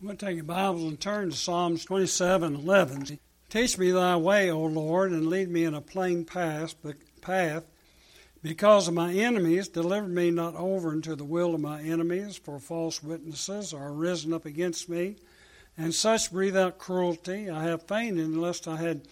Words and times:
I'm 0.00 0.06
going 0.06 0.16
to 0.16 0.26
take 0.26 0.36
your 0.36 0.44
Bibles 0.44 0.84
and 0.84 1.00
turn 1.00 1.30
to 1.30 1.36
Psalms 1.36 1.84
27 1.84 2.54
11. 2.54 3.18
Teach 3.50 3.78
me 3.78 3.90
thy 3.90 4.16
way, 4.16 4.48
O 4.48 4.60
Lord, 4.60 5.10
and 5.10 5.26
lead 5.26 5.48
me 5.48 5.64
in 5.64 5.74
a 5.74 5.80
plain 5.80 6.24
path, 6.24 6.76
path. 7.20 7.64
Because 8.40 8.86
of 8.86 8.94
my 8.94 9.12
enemies, 9.12 9.66
deliver 9.66 10.06
me 10.06 10.30
not 10.30 10.54
over 10.54 10.92
into 10.92 11.16
the 11.16 11.24
will 11.24 11.52
of 11.52 11.60
my 11.60 11.82
enemies, 11.82 12.36
for 12.36 12.60
false 12.60 13.02
witnesses 13.02 13.74
are 13.74 13.92
risen 13.92 14.32
up 14.32 14.46
against 14.46 14.88
me, 14.88 15.16
and 15.76 15.92
such 15.92 16.30
breathe 16.30 16.56
out 16.56 16.78
cruelty. 16.78 17.50
I 17.50 17.64
have 17.64 17.82
fainted 17.82 18.36
lest 18.36 18.68
I 18.68 18.76
had 18.76 19.08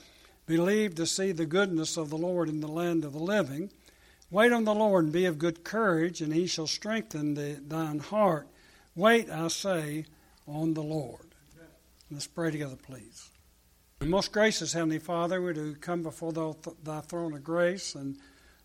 believed 0.46 0.98
to 0.98 1.06
see 1.06 1.32
the 1.32 1.46
goodness 1.46 1.96
of 1.96 2.10
the 2.10 2.16
Lord 2.16 2.48
in 2.48 2.60
the 2.60 2.68
land 2.68 3.04
of 3.04 3.12
the 3.12 3.18
living. 3.18 3.70
Wait 4.30 4.52
on 4.52 4.62
the 4.62 4.72
Lord 4.72 5.06
and 5.06 5.12
be 5.12 5.24
of 5.24 5.40
good 5.40 5.64
courage, 5.64 6.20
and 6.20 6.32
he 6.32 6.46
shall 6.46 6.68
strengthen 6.68 7.34
the, 7.34 7.60
thine 7.66 7.98
heart. 7.98 8.46
Wait, 8.94 9.28
I 9.28 9.48
say, 9.48 10.04
on 10.46 10.74
the 10.74 10.82
Lord. 10.82 11.26
Let's 12.10 12.26
pray 12.26 12.50
together, 12.50 12.76
please. 12.76 13.30
Most 14.00 14.30
gracious 14.30 14.72
Heavenly 14.72 14.98
Father, 14.98 15.40
we 15.40 15.52
do 15.54 15.74
come 15.74 16.02
before 16.02 16.32
thy 16.82 17.00
throne 17.00 17.32
of 17.32 17.42
grace 17.42 17.94
and 17.94 18.16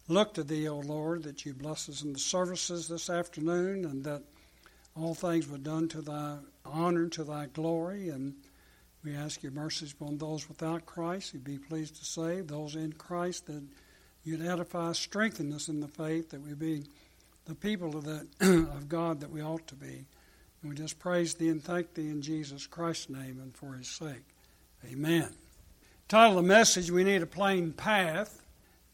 look 0.07 0.33
to 0.35 0.43
thee, 0.43 0.67
O 0.67 0.79
Lord, 0.79 1.23
that 1.23 1.45
you 1.45 1.53
bless 1.53 1.89
us 1.89 2.03
in 2.03 2.13
the 2.13 2.19
services 2.19 2.87
this 2.87 3.09
afternoon 3.09 3.85
and 3.85 4.03
that 4.03 4.21
all 4.95 5.15
things 5.15 5.47
were 5.47 5.57
done 5.57 5.87
to 5.89 6.01
thy 6.01 6.37
honor, 6.65 7.03
and 7.03 7.11
to 7.13 7.23
thy 7.23 7.47
glory. 7.47 8.09
And 8.09 8.35
we 9.03 9.15
ask 9.15 9.41
your 9.41 9.53
mercies 9.53 9.93
upon 9.93 10.17
those 10.17 10.47
without 10.47 10.85
Christ. 10.85 11.33
You'd 11.33 11.43
be 11.43 11.57
pleased 11.57 11.95
to 11.95 12.05
save 12.05 12.47
those 12.47 12.75
in 12.75 12.93
Christ 12.93 13.47
that 13.47 13.63
you'd 14.23 14.45
edify, 14.45 14.91
strengthen 14.91 15.53
us 15.53 15.69
in 15.69 15.79
the 15.79 15.87
faith, 15.87 16.29
that 16.31 16.41
we 16.41 16.53
be 16.53 16.83
the 17.45 17.55
people 17.55 17.97
of, 17.97 18.05
of 18.41 18.89
God 18.89 19.21
that 19.21 19.31
we 19.31 19.41
ought 19.41 19.65
to 19.67 19.75
be. 19.75 20.05
We 20.63 20.75
just 20.75 20.99
praise 20.99 21.33
thee 21.33 21.49
and 21.49 21.63
thank 21.63 21.95
thee 21.95 22.09
in 22.09 22.21
Jesus 22.21 22.67
Christ's 22.67 23.09
name 23.09 23.39
and 23.41 23.55
for 23.55 23.73
his 23.73 23.87
sake. 23.87 24.23
Amen. 24.91 25.29
Title 26.07 26.37
of 26.37 26.43
the 26.43 26.47
message 26.47 26.91
We 26.91 27.03
Need 27.03 27.23
a 27.23 27.25
Plain 27.25 27.73
Path. 27.73 28.43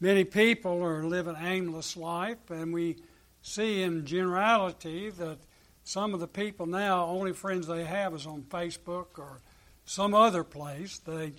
Many 0.00 0.24
people 0.24 0.82
are 0.82 1.04
living 1.04 1.36
aimless 1.38 1.94
life, 1.94 2.38
and 2.48 2.72
we 2.72 2.96
see 3.42 3.82
in 3.82 4.06
generality 4.06 5.10
that 5.10 5.36
some 5.84 6.14
of 6.14 6.20
the 6.20 6.26
people 6.26 6.64
now, 6.64 7.04
only 7.04 7.34
friends 7.34 7.66
they 7.66 7.84
have 7.84 8.14
is 8.14 8.26
on 8.26 8.42
Facebook 8.42 9.18
or 9.18 9.40
some 9.84 10.14
other 10.14 10.44
place. 10.44 10.98
They 10.98 11.32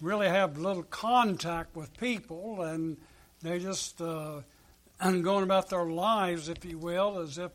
really 0.00 0.28
have 0.28 0.58
little 0.58 0.82
contact 0.82 1.76
with 1.76 1.96
people, 1.96 2.62
and 2.62 2.96
they're 3.40 3.60
just 3.60 4.02
uh, 4.02 4.40
going 5.00 5.44
about 5.44 5.70
their 5.70 5.86
lives, 5.86 6.48
if 6.48 6.64
you 6.64 6.76
will, 6.76 7.20
as 7.20 7.38
if 7.38 7.52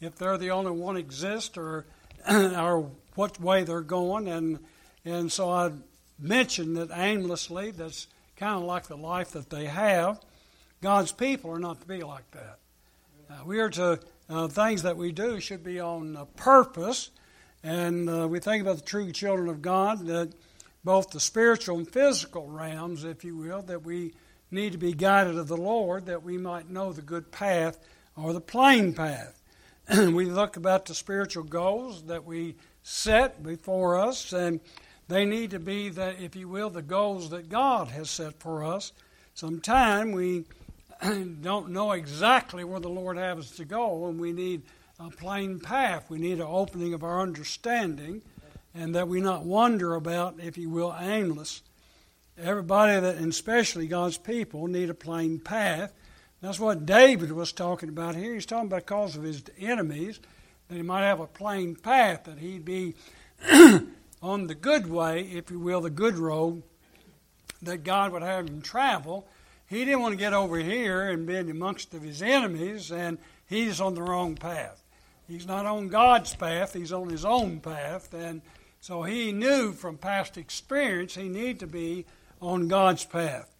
if 0.00 0.16
they're 0.16 0.38
the 0.38 0.50
only 0.50 0.72
one 0.72 0.96
exist 0.96 1.58
or 1.58 1.86
or 2.30 2.90
what 3.14 3.40
way 3.40 3.64
they're 3.64 3.80
going 3.80 4.28
and 4.28 4.58
and 5.04 5.32
so 5.32 5.50
I 5.50 5.72
mentioned 6.18 6.76
that 6.76 6.90
aimlessly 6.92 7.70
that's 7.70 8.08
kind 8.36 8.56
of 8.56 8.62
like 8.62 8.86
the 8.86 8.96
life 8.96 9.32
that 9.32 9.50
they 9.50 9.66
have. 9.66 10.20
God's 10.80 11.12
people 11.12 11.50
are 11.50 11.58
not 11.58 11.80
to 11.80 11.86
be 11.86 12.02
like 12.02 12.30
that. 12.32 12.58
Uh, 13.30 13.44
we 13.44 13.60
are 13.60 13.70
to 13.70 14.00
uh, 14.28 14.48
things 14.48 14.82
that 14.82 14.96
we 14.96 15.12
do 15.12 15.40
should 15.40 15.64
be 15.64 15.80
on 15.80 16.16
uh, 16.16 16.24
purpose, 16.36 17.10
and 17.62 18.08
uh, 18.08 18.28
we 18.28 18.38
think 18.38 18.62
about 18.62 18.76
the 18.76 18.82
true 18.82 19.10
children 19.12 19.48
of 19.48 19.62
God 19.62 20.06
that 20.06 20.32
both 20.84 21.10
the 21.10 21.20
spiritual 21.20 21.78
and 21.78 21.90
physical 21.90 22.46
realms, 22.46 23.04
if 23.04 23.24
you 23.24 23.36
will, 23.36 23.62
that 23.62 23.84
we 23.84 24.12
need 24.50 24.72
to 24.72 24.78
be 24.78 24.92
guided 24.92 25.36
of 25.36 25.48
the 25.48 25.56
Lord 25.56 26.06
that 26.06 26.22
we 26.22 26.38
might 26.38 26.70
know 26.70 26.92
the 26.92 27.02
good 27.02 27.30
path 27.30 27.78
or 28.16 28.32
the 28.32 28.40
plain 28.40 28.94
path. 28.94 29.37
we 29.96 30.26
look 30.26 30.58
about 30.58 30.84
the 30.84 30.94
spiritual 30.94 31.44
goals 31.44 32.02
that 32.04 32.24
we 32.24 32.56
set 32.82 33.42
before 33.42 33.98
us, 33.98 34.34
and 34.34 34.60
they 35.08 35.24
need 35.24 35.52
to 35.52 35.58
be 35.58 35.88
that, 35.88 36.20
if 36.20 36.36
you 36.36 36.46
will, 36.46 36.68
the 36.68 36.82
goals 36.82 37.30
that 37.30 37.48
God 37.48 37.88
has 37.88 38.10
set 38.10 38.38
for 38.38 38.64
us. 38.64 38.92
Sometimes 39.32 40.14
we 40.14 40.44
don't 41.40 41.70
know 41.70 41.92
exactly 41.92 42.64
where 42.64 42.80
the 42.80 42.90
Lord 42.90 43.16
has 43.16 43.38
us 43.38 43.50
to 43.52 43.64
go, 43.64 44.08
and 44.08 44.20
we 44.20 44.32
need 44.32 44.60
a 45.00 45.08
plain 45.08 45.58
path. 45.58 46.10
We 46.10 46.18
need 46.18 46.40
an 46.40 46.46
opening 46.46 46.92
of 46.92 47.02
our 47.02 47.22
understanding, 47.22 48.20
and 48.74 48.94
that 48.94 49.08
we 49.08 49.22
not 49.22 49.44
wander 49.44 49.94
about, 49.94 50.38
if 50.38 50.58
you 50.58 50.68
will, 50.68 50.94
aimless. 51.00 51.62
Everybody 52.36 53.00
that, 53.00 53.16
and 53.16 53.32
especially 53.32 53.86
God's 53.86 54.18
people, 54.18 54.66
need 54.66 54.90
a 54.90 54.94
plain 54.94 55.38
path 55.38 55.94
that's 56.40 56.60
what 56.60 56.86
David 56.86 57.32
was 57.32 57.52
talking 57.52 57.88
about 57.88 58.14
here. 58.14 58.34
He's 58.34 58.46
talking 58.46 58.66
about 58.66 58.86
because 58.86 59.16
of 59.16 59.22
his 59.22 59.42
enemies, 59.58 60.20
that 60.68 60.76
he 60.76 60.82
might 60.82 61.02
have 61.02 61.20
a 61.20 61.26
plain 61.26 61.74
path, 61.74 62.24
that 62.24 62.38
he'd 62.38 62.64
be 62.64 62.94
on 64.22 64.46
the 64.46 64.54
good 64.54 64.88
way, 64.88 65.22
if 65.22 65.50
you 65.50 65.58
will, 65.58 65.80
the 65.80 65.90
good 65.90 66.16
road 66.16 66.62
that 67.62 67.84
God 67.84 68.12
would 68.12 68.22
have 68.22 68.48
him 68.48 68.62
travel. 68.62 69.26
He 69.66 69.84
didn't 69.84 70.00
want 70.00 70.12
to 70.12 70.18
get 70.18 70.32
over 70.32 70.58
here 70.58 71.10
and 71.10 71.26
be 71.26 71.36
amongst 71.36 71.92
of 71.92 72.02
his 72.02 72.22
enemies, 72.22 72.92
and 72.92 73.18
he's 73.46 73.80
on 73.80 73.94
the 73.94 74.02
wrong 74.02 74.36
path. 74.36 74.82
He's 75.26 75.46
not 75.46 75.66
on 75.66 75.88
God's 75.88 76.34
path, 76.34 76.72
he's 76.72 76.92
on 76.92 77.10
his 77.10 77.24
own 77.24 77.60
path. 77.60 78.14
And 78.14 78.40
so 78.80 79.02
he 79.02 79.32
knew 79.32 79.72
from 79.72 79.98
past 79.98 80.38
experience 80.38 81.14
he 81.14 81.28
needed 81.28 81.60
to 81.60 81.66
be 81.66 82.06
on 82.40 82.68
God's 82.68 83.04
path. 83.04 83.54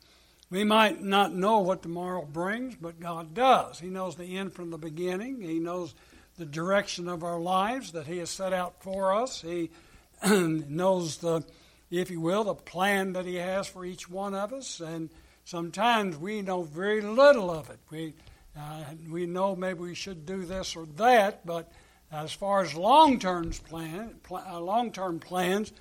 We 0.50 0.64
might 0.64 1.02
not 1.02 1.34
know 1.34 1.58
what 1.58 1.82
tomorrow 1.82 2.24
brings, 2.24 2.74
but 2.76 3.00
God 3.00 3.34
does. 3.34 3.78
He 3.78 3.88
knows 3.88 4.16
the 4.16 4.38
end 4.38 4.54
from 4.54 4.70
the 4.70 4.78
beginning. 4.78 5.42
He 5.42 5.58
knows 5.58 5.94
the 6.38 6.46
direction 6.46 7.06
of 7.06 7.22
our 7.22 7.38
lives 7.38 7.92
that 7.92 8.06
He 8.06 8.18
has 8.18 8.30
set 8.30 8.54
out 8.54 8.82
for 8.82 9.14
us. 9.14 9.42
He 9.42 9.70
knows 10.24 11.18
the, 11.18 11.44
if 11.90 12.10
you 12.10 12.20
will, 12.22 12.44
the 12.44 12.54
plan 12.54 13.12
that 13.12 13.26
He 13.26 13.34
has 13.34 13.66
for 13.66 13.84
each 13.84 14.08
one 14.08 14.34
of 14.34 14.54
us. 14.54 14.80
And 14.80 15.10
sometimes 15.44 16.16
we 16.16 16.40
know 16.40 16.62
very 16.62 17.02
little 17.02 17.50
of 17.50 17.68
it. 17.68 17.78
We, 17.90 18.14
uh, 18.58 18.84
we 19.10 19.26
know 19.26 19.54
maybe 19.54 19.80
we 19.80 19.94
should 19.94 20.24
do 20.24 20.46
this 20.46 20.76
or 20.76 20.86
that, 20.96 21.44
but 21.44 21.70
as 22.10 22.32
far 22.32 22.62
as 22.62 22.74
long-term 22.74 23.50
plan, 23.68 24.14
pl- 24.22 24.38
uh, 24.38 24.58
long-term 24.58 25.20
plans, 25.20 25.74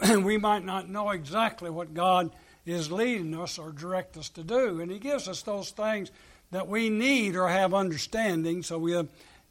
we 0.08 0.38
might 0.38 0.64
not 0.64 0.88
know 0.88 1.10
exactly 1.10 1.68
what 1.68 1.94
God 1.94 2.30
is 2.68 2.92
leading 2.92 3.34
us 3.34 3.58
or 3.58 3.72
direct 3.72 4.16
us 4.16 4.28
to 4.30 4.42
do. 4.42 4.80
And 4.80 4.90
He 4.90 4.98
gives 4.98 5.28
us 5.28 5.42
those 5.42 5.70
things 5.70 6.10
that 6.50 6.68
we 6.68 6.88
need 6.88 7.36
or 7.36 7.48
have 7.48 7.74
understanding, 7.74 8.62
so 8.62 8.78
we, 8.78 8.94
uh, 8.96 9.04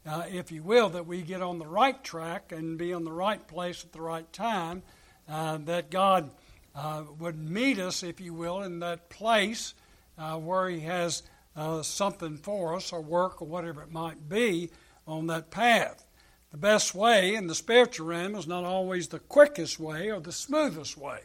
if 0.04 0.50
you 0.50 0.62
will, 0.62 0.88
that 0.90 1.06
we 1.06 1.22
get 1.22 1.42
on 1.42 1.58
the 1.58 1.66
right 1.66 2.02
track 2.02 2.52
and 2.52 2.78
be 2.78 2.92
on 2.92 3.04
the 3.04 3.12
right 3.12 3.46
place 3.46 3.84
at 3.84 3.92
the 3.92 4.00
right 4.00 4.30
time, 4.32 4.82
uh, 5.28 5.58
that 5.58 5.90
God 5.90 6.30
uh, 6.74 7.04
would 7.18 7.38
meet 7.38 7.78
us, 7.78 8.02
if 8.02 8.20
you 8.20 8.34
will, 8.34 8.62
in 8.62 8.80
that 8.80 9.08
place 9.10 9.74
uh, 10.18 10.36
where 10.36 10.68
He 10.68 10.80
has 10.80 11.22
uh, 11.56 11.82
something 11.82 12.36
for 12.36 12.74
us 12.74 12.92
or 12.92 13.00
work 13.00 13.42
or 13.42 13.48
whatever 13.48 13.82
it 13.82 13.92
might 13.92 14.28
be 14.28 14.70
on 15.06 15.26
that 15.26 15.50
path. 15.50 16.04
The 16.50 16.56
best 16.56 16.94
way 16.94 17.34
in 17.34 17.46
the 17.46 17.54
spiritual 17.54 18.06
realm 18.06 18.34
is 18.34 18.46
not 18.46 18.64
always 18.64 19.08
the 19.08 19.18
quickest 19.18 19.78
way 19.78 20.10
or 20.10 20.20
the 20.20 20.32
smoothest 20.32 20.96
way. 20.96 21.20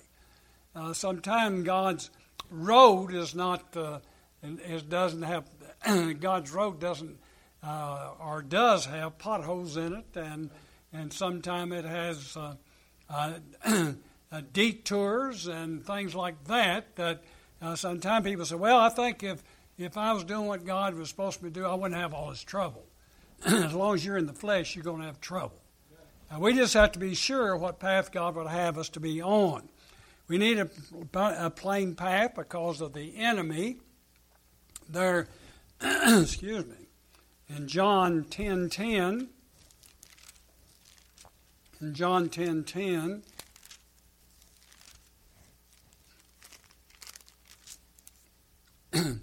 Uh, 0.75 0.93
sometimes 0.93 1.63
God's 1.63 2.09
road 2.49 3.13
is 3.13 3.35
not, 3.35 3.75
uh, 3.75 3.99
it 4.41 4.89
doesn't 4.89 5.21
have, 5.21 5.49
God's 6.19 6.51
road 6.51 6.79
doesn't, 6.79 7.17
uh, 7.63 8.11
or 8.19 8.41
does 8.41 8.85
have 8.85 9.17
potholes 9.17 9.77
in 9.77 9.93
it, 9.93 10.05
and 10.15 10.49
and 10.93 11.11
sometimes 11.11 11.73
it 11.73 11.85
has 11.85 12.37
uh, 12.37 12.53
uh, 13.09 13.33
uh, 14.31 14.41
detours 14.53 15.47
and 15.47 15.83
things 15.85 16.13
like 16.13 16.43
that. 16.45 16.95
That 16.95 17.23
sometimes 17.75 18.25
people 18.25 18.45
say, 18.45 18.55
well, 18.55 18.79
I 18.79 18.89
think 18.89 19.23
if 19.23 19.43
if 19.77 19.97
I 19.97 20.13
was 20.13 20.23
doing 20.23 20.45
what 20.45 20.65
God 20.65 20.93
was 20.93 21.09
supposed 21.09 21.41
to 21.41 21.49
do, 21.49 21.65
I 21.65 21.73
wouldn't 21.73 21.99
have 21.99 22.13
all 22.13 22.29
this 22.29 22.43
trouble. 22.43 22.85
as 23.45 23.73
long 23.73 23.95
as 23.95 24.05
you're 24.05 24.17
in 24.17 24.27
the 24.27 24.33
flesh, 24.33 24.75
you're 24.75 24.83
going 24.83 24.99
to 24.99 25.07
have 25.07 25.19
trouble. 25.19 25.59
And 26.29 26.41
we 26.41 26.53
just 26.53 26.73
have 26.75 26.91
to 26.93 26.99
be 26.99 27.15
sure 27.15 27.57
what 27.57 27.79
path 27.79 28.11
God 28.11 28.35
would 28.35 28.47
have 28.47 28.77
us 28.77 28.89
to 28.89 28.99
be 28.99 29.21
on. 29.21 29.67
We 30.27 30.37
need 30.37 30.57
a, 30.57 30.69
a 31.13 31.49
plain 31.49 31.95
path 31.95 32.35
because 32.35 32.81
of 32.81 32.93
the 32.93 33.17
enemy. 33.17 33.77
There, 34.89 35.27
excuse 35.81 36.65
me, 36.65 36.87
in 37.49 37.67
John 37.67 38.23
10.10, 38.23 38.71
10, 38.71 39.29
in 41.81 41.93
John 41.93 42.29
10.10, 42.29 42.65
10, 42.65 43.23
and 48.93 49.21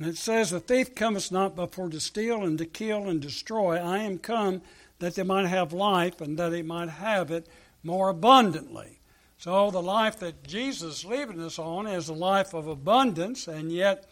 it 0.00 0.16
says, 0.16 0.50
The 0.50 0.58
thief 0.60 0.94
cometh 0.94 1.30
not 1.30 1.54
but 1.54 1.72
for 1.72 1.88
to 1.88 2.00
steal 2.00 2.42
and 2.42 2.58
to 2.58 2.66
kill 2.66 3.08
and 3.08 3.20
destroy. 3.20 3.76
I 3.76 3.98
am 3.98 4.18
come 4.18 4.62
that 4.98 5.14
they 5.14 5.22
might 5.22 5.46
have 5.46 5.72
life 5.72 6.20
and 6.20 6.36
that 6.38 6.48
they 6.48 6.62
might 6.62 6.88
have 6.88 7.30
it 7.30 7.46
more 7.84 8.08
abundantly. 8.08 8.98
So 9.38 9.70
the 9.70 9.82
life 9.82 10.18
that 10.20 10.46
Jesus 10.46 10.98
is 10.98 11.04
leaving 11.04 11.40
us 11.40 11.58
on 11.58 11.86
is 11.86 12.08
a 12.08 12.14
life 12.14 12.54
of 12.54 12.66
abundance, 12.66 13.48
and 13.48 13.70
yet 13.70 14.06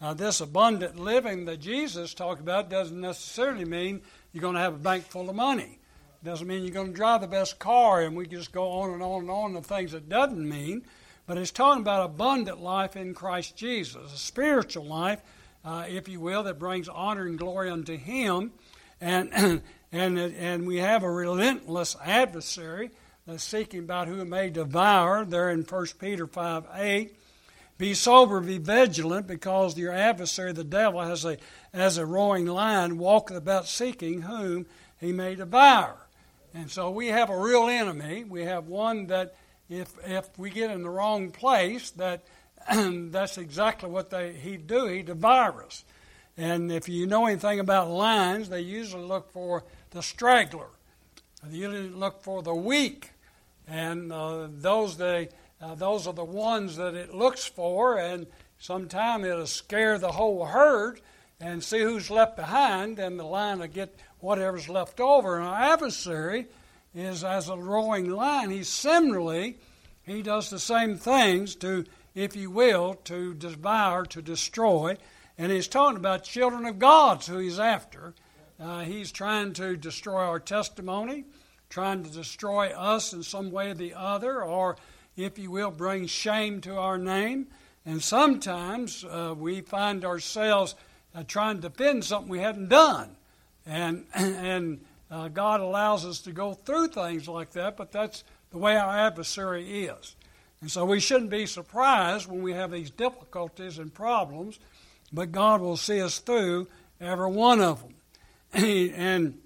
uh, 0.00 0.14
this 0.14 0.40
abundant 0.40 0.96
living 0.96 1.46
that 1.46 1.58
Jesus 1.58 2.14
talked 2.14 2.40
about 2.40 2.70
doesn't 2.70 3.00
necessarily 3.00 3.64
mean 3.64 4.00
you're 4.32 4.40
going 4.40 4.54
to 4.54 4.60
have 4.60 4.74
a 4.74 4.78
bank 4.78 5.04
full 5.04 5.28
of 5.28 5.34
money. 5.34 5.80
It 6.22 6.24
Doesn't 6.24 6.46
mean 6.46 6.62
you're 6.62 6.72
going 6.72 6.92
to 6.92 6.96
drive 6.96 7.22
the 7.22 7.26
best 7.26 7.58
car, 7.58 8.02
and 8.02 8.16
we 8.16 8.28
just 8.28 8.52
go 8.52 8.70
on 8.70 8.92
and 8.92 9.02
on 9.02 9.22
and 9.22 9.30
on 9.30 9.52
the 9.54 9.62
things 9.62 9.94
it 9.94 10.08
doesn't 10.08 10.48
mean. 10.48 10.84
But 11.26 11.38
it's 11.38 11.50
talking 11.50 11.82
about 11.82 12.06
abundant 12.06 12.60
life 12.60 12.96
in 12.96 13.14
Christ 13.14 13.56
Jesus, 13.56 14.12
a 14.12 14.16
spiritual 14.16 14.84
life, 14.84 15.20
uh, 15.64 15.86
if 15.88 16.08
you 16.08 16.20
will, 16.20 16.44
that 16.44 16.58
brings 16.58 16.88
honor 16.88 17.26
and 17.26 17.36
glory 17.36 17.68
unto 17.68 17.96
Him. 17.96 18.52
And, 19.00 19.32
and, 19.92 20.18
and 20.18 20.66
we 20.68 20.76
have 20.76 21.02
a 21.02 21.10
relentless 21.10 21.96
adversary 22.04 22.92
Uh, 23.28 23.36
seeking 23.36 23.80
about 23.80 24.08
who 24.08 24.24
may 24.24 24.48
devour. 24.48 25.22
There 25.22 25.50
in 25.50 25.62
1 25.62 25.86
Peter 25.98 26.26
5 26.26 26.64
8. 26.74 27.14
Be 27.76 27.92
sober, 27.92 28.40
be 28.40 28.56
vigilant, 28.56 29.26
because 29.26 29.76
your 29.76 29.92
adversary, 29.92 30.52
the 30.52 30.64
devil, 30.64 31.00
has 31.00 31.26
a, 31.26 31.36
as 31.74 31.98
a 31.98 32.06
roaring 32.06 32.46
lion, 32.46 32.96
walketh 32.96 33.36
about 33.36 33.68
seeking 33.68 34.22
whom 34.22 34.64
he 34.98 35.12
may 35.12 35.34
devour. 35.34 35.96
And 36.54 36.70
so 36.70 36.90
we 36.90 37.08
have 37.08 37.28
a 37.28 37.38
real 37.38 37.68
enemy. 37.68 38.24
We 38.24 38.44
have 38.44 38.66
one 38.66 39.08
that, 39.08 39.36
if 39.68 39.92
if 40.06 40.26
we 40.38 40.48
get 40.48 40.70
in 40.70 40.82
the 40.82 40.90
wrong 40.90 41.30
place, 41.30 41.90
that 41.90 42.24
that's 42.72 43.36
exactly 43.36 43.90
what 43.90 44.08
they 44.08 44.32
he'd 44.32 44.66
do. 44.66 44.86
He'd 44.86 45.06
devour 45.06 45.64
us. 45.64 45.84
And 46.38 46.72
if 46.72 46.88
you 46.88 47.06
know 47.06 47.26
anything 47.26 47.60
about 47.60 47.90
lions, 47.90 48.48
they 48.48 48.60
usually 48.62 49.04
look 49.04 49.30
for 49.32 49.64
the 49.90 50.02
straggler. 50.02 50.68
They 51.44 51.58
usually 51.58 51.90
look 51.90 52.22
for 52.22 52.42
the 52.42 52.54
weak, 52.54 53.10
and 53.68 54.12
uh, 54.12 54.48
those 54.50 54.96
they 54.96 55.28
uh, 55.60 55.74
those 55.74 56.06
are 56.06 56.14
the 56.14 56.24
ones 56.24 56.76
that 56.76 56.94
it 56.94 57.14
looks 57.14 57.44
for, 57.44 57.98
and 57.98 58.26
sometime 58.58 59.24
it'll 59.24 59.46
scare 59.46 59.98
the 59.98 60.12
whole 60.12 60.44
herd 60.44 61.00
and 61.40 61.62
see 61.62 61.80
who's 61.80 62.10
left 62.10 62.36
behind, 62.36 62.98
and 62.98 63.18
the 63.18 63.24
lion 63.24 63.58
will 63.60 63.66
get 63.66 63.94
whatever's 64.20 64.68
left 64.68 65.00
over. 65.00 65.36
And 65.36 65.46
our 65.46 65.60
adversary 65.72 66.46
is 66.94 67.22
as 67.24 67.48
a 67.48 67.56
roaring 67.56 68.10
lion. 68.10 68.50
He's 68.50 68.68
similarly, 68.68 69.58
he 70.02 70.22
does 70.22 70.50
the 70.50 70.58
same 70.58 70.96
things 70.96 71.54
to, 71.56 71.84
if 72.14 72.34
you 72.34 72.50
will, 72.50 72.94
to 73.04 73.34
devour, 73.34 74.04
to 74.06 74.22
destroy. 74.22 74.96
And 75.36 75.52
he's 75.52 75.68
talking 75.68 75.96
about 75.96 76.24
children 76.24 76.66
of 76.66 76.78
God 76.78 77.24
who 77.24 77.38
he's 77.38 77.60
after. 77.60 78.14
Uh, 78.60 78.80
he's 78.80 79.12
trying 79.12 79.52
to 79.54 79.76
destroy 79.76 80.22
our 80.22 80.40
testimony, 80.40 81.24
trying 81.68 82.02
to 82.02 82.10
destroy 82.10 82.68
us 82.68 83.12
in 83.12 83.22
some 83.22 83.50
way 83.50 83.70
or 83.70 83.74
the 83.74 83.94
other, 83.94 84.42
or 84.42 84.76
if 85.16 85.38
you 85.38 85.50
will, 85.50 85.70
bring 85.70 86.06
shame 86.06 86.60
to 86.62 86.76
our 86.76 86.98
name. 86.98 87.48
And 87.84 88.02
sometimes 88.02 89.04
uh, 89.04 89.34
we 89.36 89.60
find 89.60 90.04
ourselves 90.04 90.74
uh, 91.14 91.24
trying 91.26 91.56
to 91.56 91.68
defend 91.68 92.04
something 92.04 92.30
we 92.30 92.40
hadn't 92.40 92.68
done. 92.68 93.16
And, 93.66 94.04
and 94.14 94.80
uh, 95.10 95.28
God 95.28 95.60
allows 95.60 96.04
us 96.04 96.20
to 96.20 96.32
go 96.32 96.54
through 96.54 96.88
things 96.88 97.28
like 97.28 97.52
that, 97.52 97.76
but 97.76 97.92
that's 97.92 98.24
the 98.50 98.58
way 98.58 98.76
our 98.76 98.96
adversary 98.96 99.84
is. 99.84 100.16
And 100.60 100.70
so 100.70 100.84
we 100.84 101.00
shouldn't 101.00 101.30
be 101.30 101.46
surprised 101.46 102.26
when 102.26 102.42
we 102.42 102.52
have 102.52 102.70
these 102.70 102.90
difficulties 102.90 103.78
and 103.78 103.92
problems, 103.92 104.58
but 105.12 105.32
God 105.32 105.60
will 105.60 105.76
see 105.76 106.00
us 106.00 106.18
through 106.18 106.68
every 107.00 107.30
one 107.30 107.60
of 107.60 107.82
them. 107.82 107.94
and 108.94 109.38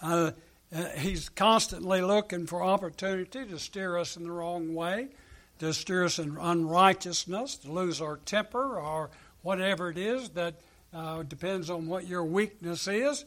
uh, 0.00 0.32
uh, 0.74 0.84
he's 0.96 1.28
constantly 1.28 2.00
looking 2.00 2.46
for 2.46 2.62
opportunity 2.62 3.44
to 3.44 3.58
steer 3.58 3.98
us 3.98 4.16
in 4.16 4.24
the 4.24 4.30
wrong 4.30 4.74
way, 4.74 5.08
to 5.58 5.72
steer 5.72 6.04
us 6.04 6.18
in 6.18 6.36
unrighteousness, 6.38 7.56
to 7.56 7.70
lose 7.70 8.00
our 8.00 8.16
temper, 8.24 8.78
or 8.78 9.10
whatever 9.42 9.90
it 9.90 9.98
is 9.98 10.30
that 10.30 10.54
uh, 10.94 11.22
depends 11.24 11.68
on 11.68 11.86
what 11.86 12.06
your 12.06 12.24
weakness 12.24 12.88
is. 12.88 13.24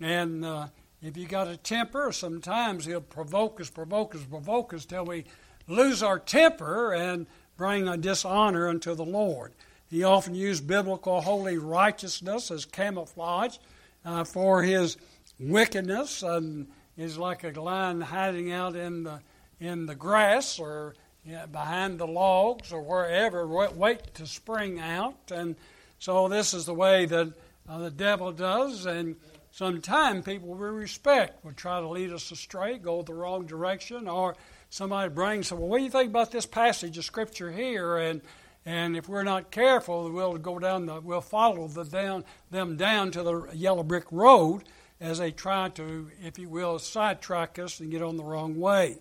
And 0.00 0.44
uh, 0.44 0.66
if 1.02 1.16
you 1.16 1.26
got 1.26 1.48
a 1.48 1.56
temper, 1.56 2.12
sometimes 2.12 2.84
he'll 2.84 3.00
provoke 3.00 3.60
us, 3.60 3.70
provoke 3.70 4.14
us, 4.14 4.22
provoke 4.24 4.74
us 4.74 4.84
till 4.84 5.04
we 5.04 5.24
lose 5.68 6.02
our 6.02 6.18
temper 6.18 6.92
and 6.92 7.26
bring 7.56 7.88
a 7.88 7.96
dishonor 7.96 8.68
unto 8.68 8.94
the 8.94 9.04
Lord. 9.04 9.52
He 9.88 10.04
often 10.04 10.34
used 10.34 10.66
biblical 10.66 11.20
holy 11.20 11.58
righteousness 11.58 12.50
as 12.50 12.64
camouflage 12.64 13.56
uh, 14.04 14.24
for 14.24 14.62
his 14.62 14.96
wickedness. 15.38 16.22
And 16.22 16.66
is 16.96 17.18
like 17.18 17.44
a 17.44 17.60
lion 17.60 18.00
hiding 18.00 18.52
out 18.52 18.76
in 18.76 19.04
the 19.04 19.20
in 19.60 19.86
the 19.86 19.94
grass 19.94 20.58
or 20.58 20.94
you 21.24 21.32
know, 21.32 21.46
behind 21.46 21.98
the 21.98 22.06
logs 22.06 22.72
or 22.72 22.82
wherever, 22.82 23.46
wait 23.46 24.14
to 24.14 24.26
spring 24.26 24.80
out. 24.80 25.30
And 25.30 25.54
so 25.98 26.28
this 26.28 26.52
is 26.52 26.66
the 26.66 26.74
way 26.74 27.06
that 27.06 27.32
uh, 27.68 27.78
the 27.78 27.90
devil 27.90 28.32
does. 28.32 28.86
And 28.86 29.14
sometimes 29.52 30.24
people 30.24 30.48
we 30.48 30.66
respect 30.68 31.44
will 31.44 31.52
try 31.52 31.80
to 31.80 31.88
lead 31.88 32.12
us 32.12 32.30
astray, 32.32 32.78
go 32.78 33.02
the 33.02 33.14
wrong 33.14 33.46
direction, 33.46 34.08
or 34.08 34.34
somebody 34.68 35.10
brings, 35.10 35.52
well, 35.52 35.68
what 35.68 35.78
do 35.78 35.84
you 35.84 35.90
think 35.90 36.10
about 36.10 36.32
this 36.32 36.46
passage 36.46 36.98
of 36.98 37.04
scripture 37.04 37.52
here? 37.52 37.98
And 37.98 38.20
and 38.64 38.96
if 38.96 39.08
we're 39.08 39.24
not 39.24 39.50
careful, 39.50 40.08
we'll 40.08 40.36
go 40.38 40.60
down 40.60 40.86
the, 40.86 41.00
we'll 41.00 41.20
follow 41.20 41.66
the 41.66 41.84
down, 41.84 42.24
them 42.52 42.76
down 42.76 43.10
to 43.10 43.22
the 43.24 43.48
yellow 43.54 43.82
brick 43.82 44.04
road 44.12 44.62
as 45.02 45.18
they 45.18 45.32
try 45.32 45.68
to, 45.68 46.08
if 46.22 46.38
you 46.38 46.48
will, 46.48 46.78
sidetrack 46.78 47.58
us 47.58 47.80
and 47.80 47.90
get 47.90 48.02
on 48.02 48.16
the 48.16 48.22
wrong 48.22 48.58
way. 48.58 48.98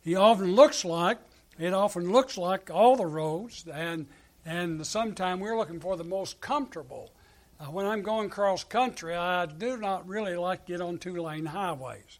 He 0.00 0.16
often 0.16 0.54
looks 0.54 0.82
like, 0.82 1.18
it 1.58 1.74
often 1.74 2.10
looks 2.10 2.38
like 2.38 2.70
all 2.70 2.96
the 2.96 3.06
roads, 3.06 3.66
and, 3.70 4.06
and 4.46 4.84
sometimes 4.86 5.42
we're 5.42 5.58
looking 5.58 5.78
for 5.78 5.96
the 5.96 6.04
most 6.04 6.40
comfortable. 6.40 7.12
Uh, 7.60 7.66
when 7.66 7.84
I'm 7.84 8.00
going 8.00 8.30
cross 8.30 8.64
country, 8.64 9.14
I 9.14 9.44
do 9.44 9.76
not 9.76 10.08
really 10.08 10.36
like 10.36 10.64
to 10.64 10.72
get 10.72 10.80
on 10.80 10.96
two 10.96 11.22
lane 11.22 11.44
highways. 11.44 12.18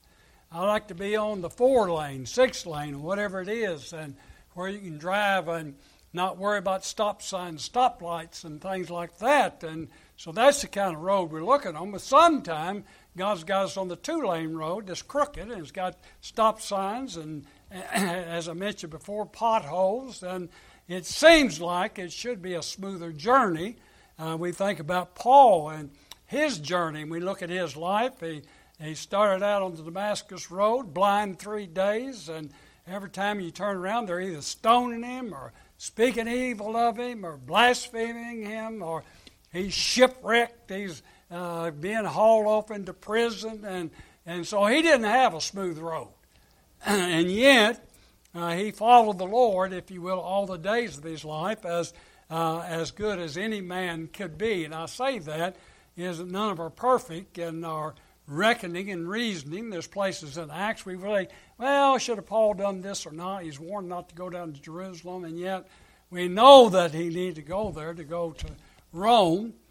I 0.53 0.67
like 0.67 0.89
to 0.89 0.95
be 0.95 1.17
on 1.17 1.41
the 1.41 1.49
four 1.49 1.91
lane, 1.91 2.27
six 2.27 2.67
lane, 2.67 3.03
whatever 3.03 3.41
it 3.41 3.49
is, 3.49 3.95
and 3.95 4.15
where 4.53 4.69
you 4.69 4.79
can 4.79 4.99
drive 4.99 5.49
and 5.49 5.75
not 6.13 6.37
worry 6.37 6.59
about 6.59 6.85
stop 6.85 7.23
signs, 7.23 7.67
stoplights, 7.67 8.45
and 8.45 8.61
things 8.61 8.91
like 8.91 9.17
that. 9.19 9.65
And 9.65 9.89
so 10.17 10.31
that's 10.31 10.61
the 10.61 10.69
kind 10.69 10.95
of 10.95 11.03
road 11.03 11.31
we're 11.31 11.43
looking 11.43 11.75
on. 11.75 11.91
But 11.91 12.03
sometimes 12.03 12.85
God's 13.17 13.45
got 13.45 13.65
us 13.67 13.77
on 13.77 13.89
the 13.89 13.97
two 13.97 14.27
lane 14.27 14.55
road 14.55 14.87
that's 14.87 15.03
crooked 15.03 15.51
and 15.51 15.61
it's 15.61 15.71
got 15.71 15.99
stop 16.21 16.61
signs 16.61 17.17
and, 17.17 17.45
as 17.71 18.49
I 18.49 18.55
mentioned 18.55 18.91
before, 18.91 19.27
potholes. 19.27 20.23
And 20.23 20.49
it 20.89 21.05
seems 21.05 21.61
like 21.61 21.99
it 21.99 22.13
should 22.13 22.41
be 22.41 22.55
a 22.55 22.63
smoother 22.63 23.13
journey. 23.13 23.77
Uh, 24.19 24.37
we 24.39 24.53
think 24.53 24.81
about 24.81 25.15
Paul 25.15 25.71
and 25.71 25.91
his 26.27 26.59
journey. 26.59 27.05
We 27.05 27.21
look 27.21 27.43
at 27.43 27.51
his 27.51 27.77
life. 27.77 28.21
He, 28.21 28.43
he 28.81 28.95
started 28.95 29.45
out 29.45 29.63
on 29.63 29.75
the 29.75 29.83
Damascus 29.83 30.51
Road, 30.51 30.95
blind 30.95 31.39
three 31.39 31.67
days, 31.67 32.29
and 32.29 32.51
every 32.87 33.11
time 33.11 33.41
you 33.41 33.51
turn 33.51 33.77
around, 33.77 34.07
they're 34.07 34.21
either 34.21 34.41
stoning 34.41 35.03
him 35.03 35.35
or 35.35 35.53
speaking 35.77 36.29
evil 36.29 36.77
of 36.77 36.99
him 36.99 37.27
or 37.27 37.37
blaspheming 37.37 38.45
him 38.45 38.83
or 38.83 39.05
he's 39.53 39.75
shipwrecked. 39.75 40.71
He's 40.71 41.03
uh, 41.33 41.71
being 41.71 42.05
hauled 42.05 42.47
off 42.47 42.71
into 42.71 42.93
prison, 42.93 43.65
and, 43.65 43.91
and 44.27 44.47
so 44.47 44.67
he 44.67 44.83
didn't 44.83 45.05
have 45.05 45.35
a 45.35 45.41
smooth 45.41 45.79
road. 45.79 46.09
and 46.87 47.31
yet, 47.31 47.89
uh, 48.35 48.53
he 48.53 48.71
followed 48.71 49.19
the 49.19 49.27
Lord, 49.27 49.73
if 49.73 49.91
you 49.91 50.03
will, 50.03 50.21
all 50.21 50.47
the 50.47 50.59
days 50.59 50.99
of 50.99 51.05
his 51.05 51.25
life 51.25 51.65
as, 51.65 51.93
uh, 52.31 52.61
as 52.61 52.91
good 52.91 53.19
as 53.19 53.37
any 53.37 53.61
man 53.61 54.09
could 54.09 54.37
be. 54.37 54.65
And 54.65 54.75
I 54.75 54.87
say 54.87 55.19
that 55.21 55.57
is 55.97 56.19
that 56.19 56.31
none 56.31 56.51
of 56.51 56.61
our 56.61 56.71
perfect 56.71 57.39
in 57.39 57.65
our 57.65 57.95
reckoning 58.27 58.91
and 58.91 59.09
reasoning. 59.09 59.71
There's 59.71 59.87
places 59.87 60.39
in 60.39 60.51
Acts 60.51 60.87
we 60.87 60.95
really, 60.95 61.29
well, 61.59 61.99
should 61.99 62.17
have 62.17 62.27
Paul 62.27 62.55
done 62.55 62.81
this 62.81 63.07
or 63.07 63.13
not? 63.13 63.43
He's 63.43 63.61
warned 63.61 63.89
not 63.89 64.09
to 64.09 64.15
go 64.15 64.31
down 64.31 64.53
to 64.53 64.61
Jerusalem, 64.61 65.25
and 65.25 65.39
yet 65.39 65.69
we 66.11 66.29
know 66.29 66.69
that 66.71 66.93
he 66.93 67.09
needed 67.09 67.37
to 67.37 67.43
go 67.43 67.71
there 67.71 67.95
to 67.95 68.05
go 68.05 68.33
to 68.33 68.47
Rome. 68.93 69.55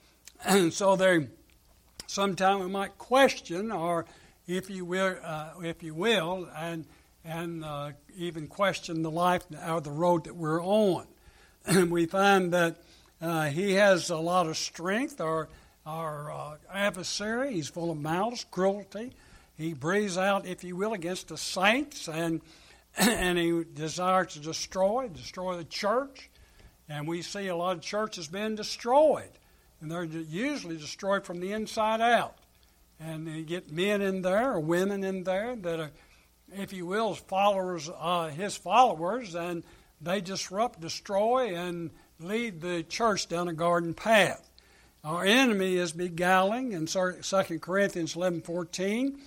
And 0.43 0.73
so 0.73 0.95
they 0.95 1.27
Sometimes 2.11 2.61
we 2.61 2.69
might 2.69 2.97
question, 2.97 3.71
or 3.71 4.05
if 4.45 4.69
you 4.69 4.83
will, 4.83 5.15
uh, 5.23 5.51
if 5.63 5.81
you 5.81 5.93
will, 5.93 6.49
and 6.57 6.83
and 7.23 7.63
uh, 7.63 7.91
even 8.17 8.47
question 8.47 9.01
the 9.01 9.09
life 9.09 9.45
or 9.65 9.79
the 9.79 9.91
road 9.91 10.25
that 10.25 10.35
we're 10.35 10.61
on. 10.61 11.07
And 11.65 11.89
we 11.99 12.07
find 12.07 12.51
that 12.51 12.75
uh, 13.21 13.45
he 13.45 13.75
has 13.75 14.09
a 14.09 14.17
lot 14.17 14.47
of 14.47 14.57
strength. 14.57 15.21
Our 15.21 15.47
our 15.85 16.33
uh, 16.33 16.55
adversary, 16.69 17.53
he's 17.53 17.69
full 17.69 17.91
of 17.91 17.97
malice, 17.97 18.45
cruelty. 18.51 19.13
He 19.55 19.73
breathes 19.73 20.17
out, 20.17 20.45
if 20.45 20.65
you 20.65 20.75
will, 20.75 20.91
against 20.91 21.29
the 21.29 21.37
saints, 21.37 22.09
and 22.09 22.41
and 22.97 23.37
he 23.37 23.63
desires 23.73 24.33
to 24.33 24.39
destroy, 24.39 25.07
destroy 25.07 25.55
the 25.55 25.63
church. 25.63 26.29
And 26.89 27.07
we 27.07 27.21
see 27.21 27.47
a 27.47 27.55
lot 27.55 27.77
of 27.77 27.81
churches 27.81 28.27
being 28.27 28.55
destroyed 28.55 29.31
and 29.81 29.91
they're 29.91 30.03
usually 30.03 30.77
destroyed 30.77 31.25
from 31.25 31.39
the 31.39 31.51
inside 31.51 32.01
out. 32.01 32.37
And 32.99 33.27
you 33.27 33.43
get 33.43 33.71
men 33.71 34.01
in 34.01 34.21
there 34.21 34.53
or 34.53 34.59
women 34.59 35.03
in 35.03 35.23
there 35.23 35.55
that 35.55 35.79
are, 35.79 35.91
if 36.53 36.71
you 36.71 36.85
will, 36.85 37.15
followers, 37.15 37.89
uh, 37.99 38.27
his 38.27 38.55
followers, 38.55 39.33
and 39.33 39.63
they 39.99 40.21
disrupt, 40.21 40.79
destroy, 40.79 41.55
and 41.55 41.89
lead 42.19 42.61
the 42.61 42.83
church 42.83 43.27
down 43.27 43.47
a 43.47 43.53
garden 43.53 43.95
path. 43.95 44.49
Our 45.03 45.25
enemy 45.25 45.77
is 45.77 45.93
beguiling 45.93 46.73
in 46.73 46.85
2 46.85 47.59
Corinthians 47.59 48.15
11 48.15 48.41
14. 48.41 49.19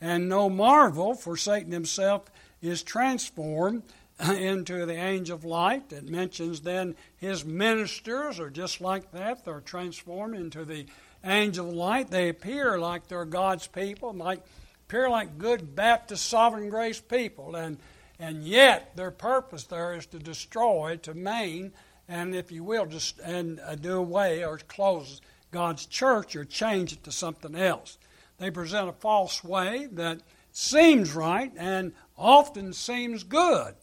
And 0.00 0.28
no 0.28 0.48
marvel, 0.48 1.14
for 1.14 1.36
Satan 1.36 1.72
himself 1.72 2.24
is 2.62 2.82
transformed 2.82 3.82
into 4.28 4.86
the 4.86 4.94
angel 4.94 5.36
of 5.36 5.44
light. 5.44 5.92
It 5.92 6.08
mentions 6.08 6.60
then 6.60 6.96
his 7.16 7.44
ministers 7.44 8.38
are 8.38 8.50
just 8.50 8.80
like 8.80 9.12
that. 9.12 9.44
They're 9.44 9.60
transformed 9.60 10.36
into 10.36 10.64
the 10.64 10.86
angel 11.24 11.68
of 11.68 11.74
light. 11.74 12.10
They 12.10 12.28
appear 12.28 12.78
like 12.78 13.08
they're 13.08 13.24
God's 13.24 13.66
people, 13.66 14.12
like 14.12 14.40
appear 14.88 15.08
like 15.08 15.38
good 15.38 15.74
Baptist 15.74 16.26
sovereign 16.26 16.68
grace 16.68 17.00
people, 17.00 17.56
and 17.56 17.78
and 18.18 18.44
yet 18.44 18.94
their 18.96 19.10
purpose 19.10 19.64
there 19.64 19.94
is 19.94 20.04
to 20.06 20.18
destroy, 20.18 20.98
to 21.02 21.14
maim, 21.14 21.72
and 22.06 22.34
if 22.34 22.52
you 22.52 22.62
will, 22.62 22.86
just 22.86 23.18
and 23.20 23.60
uh, 23.60 23.74
do 23.76 23.96
away 23.96 24.44
or 24.44 24.58
close 24.58 25.20
God's 25.50 25.86
church 25.86 26.36
or 26.36 26.44
change 26.44 26.92
it 26.92 27.04
to 27.04 27.12
something 27.12 27.54
else. 27.54 27.96
They 28.38 28.50
present 28.50 28.88
a 28.88 28.92
false 28.92 29.42
way 29.42 29.88
that 29.92 30.20
seems 30.52 31.14
right 31.14 31.52
and 31.56 31.92
often 32.18 32.72
seems 32.72 33.22
good. 33.22 33.74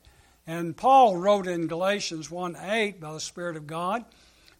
And 0.47 0.77
Paul 0.77 1.17
wrote 1.17 1.45
in 1.45 1.67
Galatians 1.67 2.31
1 2.31 2.55
8 2.55 3.01
by 3.01 3.11
the 3.11 3.19
Spirit 3.19 3.57
of 3.57 3.67
God, 3.67 4.05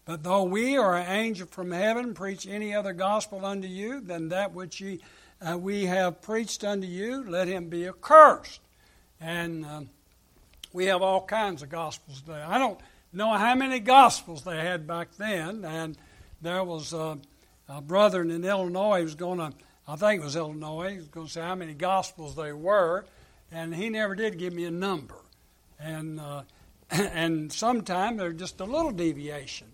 But 0.04 0.22
though 0.22 0.44
we 0.44 0.76
or 0.76 0.94
an 0.94 1.08
angel 1.08 1.48
from 1.50 1.70
heaven 1.70 2.12
preach 2.12 2.46
any 2.46 2.74
other 2.74 2.92
gospel 2.92 3.46
unto 3.46 3.66
you 3.66 4.02
than 4.02 4.28
that 4.28 4.52
which 4.52 4.82
ye, 4.82 5.00
uh, 5.40 5.56
we 5.56 5.86
have 5.86 6.20
preached 6.20 6.62
unto 6.62 6.86
you, 6.86 7.24
let 7.24 7.48
him 7.48 7.70
be 7.70 7.88
accursed. 7.88 8.60
And 9.18 9.64
uh, 9.64 9.80
we 10.74 10.86
have 10.86 11.00
all 11.00 11.24
kinds 11.24 11.62
of 11.62 11.70
gospels 11.70 12.20
today. 12.20 12.42
I 12.42 12.58
don't 12.58 12.78
know 13.14 13.32
how 13.32 13.54
many 13.54 13.80
gospels 13.80 14.44
they 14.44 14.58
had 14.58 14.86
back 14.86 15.08
then. 15.16 15.64
And 15.64 15.96
there 16.42 16.64
was 16.64 16.92
a, 16.92 17.18
a 17.66 17.80
brother 17.80 18.20
in 18.20 18.44
Illinois 18.44 18.98
who 18.98 19.04
was 19.04 19.14
going 19.14 19.38
to, 19.38 19.52
I 19.88 19.96
think 19.96 20.20
it 20.20 20.24
was 20.24 20.36
Illinois, 20.36 20.90
he 20.90 20.98
was 20.98 21.08
going 21.08 21.26
to 21.28 21.32
say 21.32 21.40
how 21.40 21.54
many 21.54 21.72
gospels 21.72 22.36
they 22.36 22.52
were. 22.52 23.06
And 23.50 23.74
he 23.74 23.88
never 23.88 24.14
did 24.14 24.38
give 24.38 24.52
me 24.52 24.66
a 24.66 24.70
number 24.70 25.14
and 25.78 26.20
uh, 26.20 26.42
and 26.90 27.52
sometimes 27.52 28.18
there's 28.18 28.38
just 28.38 28.60
a 28.60 28.64
little 28.64 28.90
deviation 28.90 29.68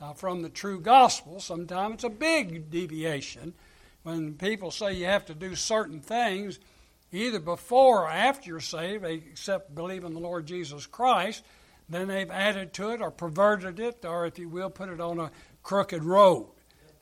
uh, 0.00 0.12
from 0.12 0.42
the 0.42 0.48
true 0.48 0.80
gospel. 0.80 1.40
Sometimes 1.40 1.94
it's 1.94 2.04
a 2.04 2.10
big 2.10 2.70
deviation. 2.70 3.54
When 4.02 4.34
people 4.34 4.70
say 4.70 4.94
you 4.94 5.06
have 5.06 5.26
to 5.26 5.34
do 5.34 5.54
certain 5.54 6.00
things, 6.00 6.58
either 7.12 7.40
before 7.40 8.04
or 8.04 8.08
after 8.08 8.50
you're 8.50 8.60
saved, 8.60 9.04
except 9.04 9.74
believe 9.74 10.04
in 10.04 10.14
the 10.14 10.20
Lord 10.20 10.46
Jesus 10.46 10.86
Christ, 10.86 11.44
then 11.88 12.08
they've 12.08 12.30
added 12.30 12.72
to 12.74 12.90
it 12.90 13.00
or 13.00 13.10
perverted 13.10 13.80
it, 13.80 14.04
or 14.04 14.26
if 14.26 14.38
you 14.38 14.48
will, 14.48 14.70
put 14.70 14.88
it 14.88 15.00
on 15.00 15.18
a 15.18 15.30
crooked 15.62 16.04
road. 16.04 16.48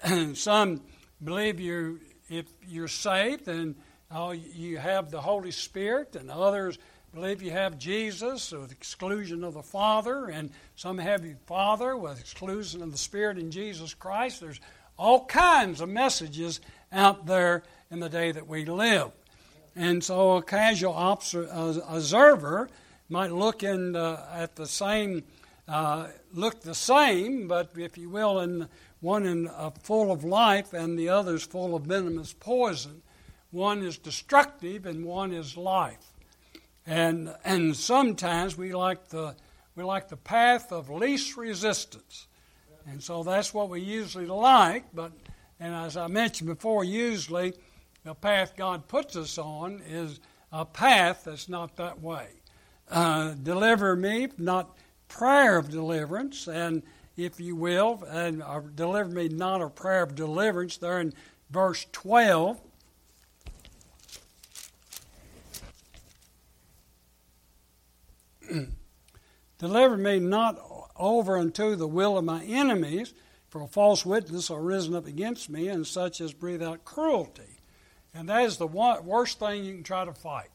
Some 0.35 0.83
believe 1.23 1.61
you 1.61 2.01
if 2.29 2.47
you're 2.67 2.89
saved, 2.89 3.47
then 3.47 3.77
uh, 4.11 4.35
you 4.35 4.79
have 4.79 5.11
the 5.11 5.21
Holy 5.21 5.51
Spirit, 5.51 6.17
and 6.17 6.31
others 6.31 6.79
believe 7.16 7.40
you 7.40 7.50
have 7.50 7.78
Jesus 7.78 8.52
with 8.52 8.70
exclusion 8.70 9.42
of 9.42 9.54
the 9.54 9.62
Father, 9.62 10.26
and 10.26 10.50
some 10.75 10.99
have 10.99 11.25
you 11.25 11.35
Father 11.46 11.96
with 11.96 12.20
exclusion 12.20 12.82
of 12.82 12.92
the 12.92 12.99
Spirit 12.99 13.38
in 13.38 13.50
Jesus 13.50 13.94
Christ. 13.94 14.42
There's 14.42 14.61
all 14.99 15.25
kinds 15.25 15.80
of 15.80 15.88
messages 15.88 16.61
out 16.92 17.25
there 17.25 17.62
in 17.90 18.00
the 18.00 18.11
day 18.11 18.32
that 18.32 18.46
we 18.46 18.66
live. 18.66 19.12
And 19.75 20.04
so 20.04 20.37
a 20.37 20.42
casual 20.42 20.94
observer 20.94 22.68
might 23.08 23.32
look 23.32 23.62
in 23.62 23.96
uh, 23.96 24.23
at 24.35 24.54
the 24.54 24.66
same, 24.66 25.25
uh, 25.66 26.08
look 26.35 26.61
the 26.61 26.75
same, 26.75 27.49
but 27.49 27.70
if 27.78 27.96
you 27.96 28.11
will, 28.11 28.40
in 28.40 28.68
one 29.00 29.25
in 29.25 29.49
uh, 29.49 29.70
full 29.82 30.12
of 30.12 30.23
life 30.23 30.75
and 30.75 30.99
the 30.99 31.08
other 31.08 31.37
is 31.37 31.44
full 31.44 31.76
of 31.76 31.85
venomous 31.85 32.35
poison. 32.35 33.00
One 33.52 33.82
is 33.82 33.96
destructive 33.96 34.85
and 34.85 35.06
one 35.06 35.32
is 35.32 35.56
life. 35.56 36.12
And, 36.87 37.35
and 37.45 37.76
sometimes 37.76 38.57
we 38.57 38.75
like, 38.75 39.09
the, 39.09 39.35
we 39.75 39.83
like 39.83 40.09
the 40.09 40.16
path 40.16 40.73
of 40.73 40.88
least 40.88 41.37
resistance. 41.37 42.26
And 42.87 43.02
so 43.02 43.23
that's 43.23 43.52
what 43.52 43.69
we 43.69 43.81
usually 43.81 44.26
like. 44.26 44.85
But, 44.95 45.12
and 45.59 45.75
as 45.75 45.97
I 45.97 46.07
mentioned 46.07 46.49
before, 46.49 46.85
usually 46.85 47.55
the 48.05 48.14
path 48.14 48.55
God 48.57 48.87
puts 48.87 49.16
us 49.16 49.37
on 49.37 49.83
is 49.88 50.21
a 50.52 50.64
path 50.64 51.25
that's 51.25 51.49
not 51.49 51.76
that 51.76 52.00
way. 52.00 52.28
Uh, 52.88 53.35
deliver 53.43 53.97
me, 53.97 54.28
not 54.38 54.76
prayer 55.09 55.59
of 55.59 55.71
deliverance, 55.71 56.47
and 56.47 56.83
if 57.16 57.40
you 57.40 57.57
will, 57.57 58.05
and 58.09 58.43
uh, 58.43 58.61
deliver 58.75 59.11
me 59.11 59.28
not 59.28 59.61
a 59.61 59.69
prayer 59.69 60.02
of 60.02 60.14
deliverance. 60.14 60.76
There 60.76 61.00
in 61.00 61.12
verse 61.50 61.87
12, 61.90 62.61
Deliver 69.59 69.97
me 69.97 70.19
not 70.19 70.59
over 70.97 71.37
unto 71.37 71.77
the 71.77 71.89
will 71.89 72.19
of 72.19 72.25
my 72.25 72.45
enemies, 72.45 73.15
for 73.49 73.63
a 73.63 73.67
false 73.67 74.05
witness 74.05 74.51
are 74.51 74.61
risen 74.61 74.95
up 74.95 75.07
against 75.07 75.49
me, 75.49 75.69
and 75.69 75.87
such 75.87 76.21
as 76.21 76.33
breathe 76.33 76.63
out 76.63 76.85
cruelty. 76.85 77.61
And 78.13 78.29
that 78.29 78.45
is 78.45 78.57
the 78.57 78.67
one, 78.67 79.05
worst 79.05 79.39
thing 79.39 79.65
you 79.65 79.75
can 79.75 79.83
try 79.83 80.05
to 80.05 80.13
fight 80.13 80.51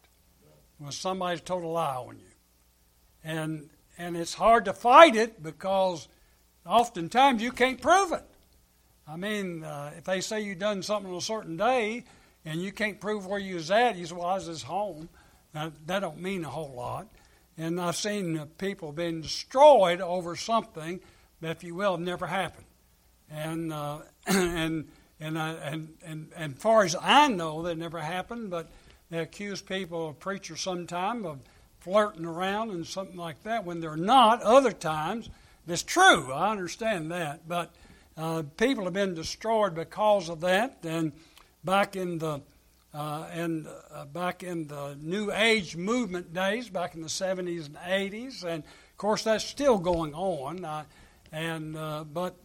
when 0.77 0.91
somebody's 0.91 1.41
told 1.41 1.63
a 1.63 1.67
lie 1.67 1.95
on 1.95 2.17
you. 2.17 2.33
And 3.23 3.69
and 3.97 4.17
it's 4.17 4.33
hard 4.33 4.65
to 4.65 4.73
fight 4.73 5.15
it 5.15 5.43
because 5.43 6.07
oftentimes 6.65 7.41
you 7.41 7.51
can't 7.51 7.79
prove 7.79 8.11
it. 8.13 8.25
I 9.07 9.15
mean, 9.15 9.63
uh, 9.63 9.91
if 9.95 10.05
they 10.05 10.21
say 10.21 10.41
you 10.41 10.55
done 10.55 10.81
something 10.81 11.11
on 11.11 11.17
a 11.17 11.21
certain 11.21 11.55
day 11.55 12.05
and 12.45 12.61
you 12.61 12.71
can't 12.71 12.99
prove 12.99 13.27
where 13.27 13.39
you 13.39 13.55
was 13.55 13.69
at, 13.69 13.95
you 13.95 14.07
say, 14.07 14.15
"Well, 14.15 14.25
I 14.25 14.35
was 14.35 14.49
at 14.49 14.61
home." 14.67 15.09
Now, 15.53 15.71
that 15.85 15.99
don't 15.99 16.19
mean 16.19 16.45
a 16.45 16.49
whole 16.49 16.73
lot. 16.73 17.07
And 17.57 17.79
I've 17.79 17.95
seen 17.95 18.39
people 18.57 18.91
being 18.91 19.21
destroyed 19.21 20.01
over 20.01 20.35
something 20.35 20.99
that, 21.41 21.51
if 21.51 21.63
you 21.63 21.75
will, 21.75 21.97
never 21.97 22.27
happened. 22.27 22.65
And 23.29 23.73
uh, 23.73 23.99
and 24.27 24.87
and, 25.19 25.37
I, 25.37 25.51
and 25.53 25.93
and 26.03 26.31
and 26.35 26.57
far 26.57 26.83
as 26.83 26.95
I 26.99 27.27
know, 27.27 27.63
that 27.63 27.77
never 27.77 27.99
happened. 27.99 28.49
But 28.49 28.69
they 29.09 29.19
accuse 29.19 29.61
people 29.61 30.09
of 30.09 30.19
preachers 30.19 30.61
sometime 30.61 31.25
of 31.25 31.39
flirting 31.81 32.25
around 32.25 32.69
and 32.71 32.85
something 32.85 33.17
like 33.17 33.43
that 33.43 33.65
when 33.65 33.79
they're 33.79 33.97
not. 33.97 34.41
Other 34.41 34.71
times, 34.71 35.29
it's 35.67 35.83
true. 35.83 36.31
I 36.31 36.51
understand 36.51 37.11
that, 37.11 37.47
but 37.47 37.73
uh, 38.17 38.43
people 38.57 38.85
have 38.85 38.93
been 38.93 39.15
destroyed 39.15 39.75
because 39.75 40.29
of 40.29 40.41
that. 40.41 40.77
And 40.83 41.11
back 41.63 41.95
in 41.95 42.19
the 42.19 42.41
uh, 42.93 43.27
and 43.31 43.67
uh, 43.93 44.05
back 44.05 44.43
in 44.43 44.67
the 44.67 44.97
New 45.01 45.31
Age 45.31 45.75
movement 45.75 46.33
days, 46.33 46.69
back 46.69 46.95
in 46.95 47.01
the 47.01 47.07
70s 47.07 47.67
and 47.67 47.77
80s, 47.77 48.43
and 48.43 48.63
of 48.63 48.97
course 48.97 49.23
that's 49.23 49.45
still 49.45 49.77
going 49.77 50.13
on. 50.13 50.65
Uh, 50.65 50.83
and 51.31 51.77
uh, 51.77 52.03
but 52.03 52.35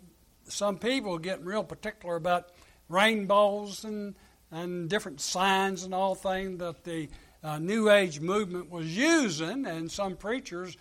some 0.45 0.79
people 0.79 1.19
get 1.19 1.45
real 1.45 1.65
particular 1.65 2.17
about 2.17 2.51
rainbows 2.89 3.85
and 3.85 4.15
and 4.53 4.89
different 4.89 5.21
signs 5.21 5.83
and 5.83 5.93
all 5.93 6.15
things 6.15 6.61
that 6.61 6.85
the 6.85 7.09
uh, 7.43 7.59
New 7.59 7.91
Age 7.91 8.21
movement 8.21 8.71
was 8.71 8.97
using, 8.97 9.67
and 9.67 9.91
some 9.91 10.17
preachers 10.17 10.77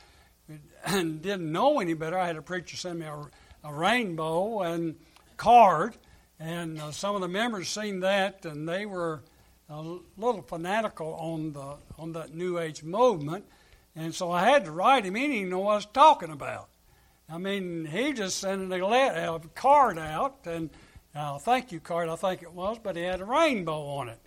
didn't 0.88 1.52
know 1.52 1.80
any 1.80 1.94
better. 1.94 2.18
I 2.18 2.28
had 2.28 2.38
a 2.38 2.42
preacher 2.42 2.78
send 2.78 3.00
me 3.00 3.08
a, 3.08 3.20
a 3.64 3.74
rainbow 3.74 4.62
and 4.62 4.96
card, 5.38 5.98
and 6.40 6.80
uh, 6.80 6.92
some 6.92 7.16
of 7.16 7.22
the 7.22 7.28
members 7.28 7.68
seen 7.68 8.02
that, 8.02 8.46
and 8.46 8.70
they 8.70 8.86
were 8.86 9.22
a 9.70 9.82
little 10.18 10.42
fanatical 10.42 11.14
on 11.16 11.54
the 11.54 11.76
on 11.98 12.14
that 12.14 12.34
New 12.34 12.60
Age 12.60 12.84
movement, 12.84 13.46
and 13.96 14.14
so 14.14 14.32
I 14.32 14.46
had 14.46 14.66
to 14.66 14.72
write 14.72 15.06
him. 15.06 15.16
He 15.16 15.28
didn't 15.28 15.50
know 15.50 15.60
what 15.60 15.72
I 15.72 15.76
was 15.76 15.86
talking 15.88 16.32
about. 16.32 16.68
I 17.30 17.38
mean, 17.38 17.86
he 17.86 18.14
just 18.14 18.38
sent 18.38 18.72
a, 18.72 19.34
a 19.34 19.40
card 19.56 19.98
out, 19.98 20.38
and 20.46 20.70
uh, 21.16 21.40
thank 21.40 21.72
you 21.72 21.80
card, 21.80 22.10
I 22.10 22.16
think 22.16 22.44
it 22.44 22.54
was, 22.54 22.78
but 22.82 22.96
he 22.96 23.02
had 23.02 23.22
a 23.22 23.26
rainbow 23.26 23.82
on 23.88 24.10
it, 24.10 24.20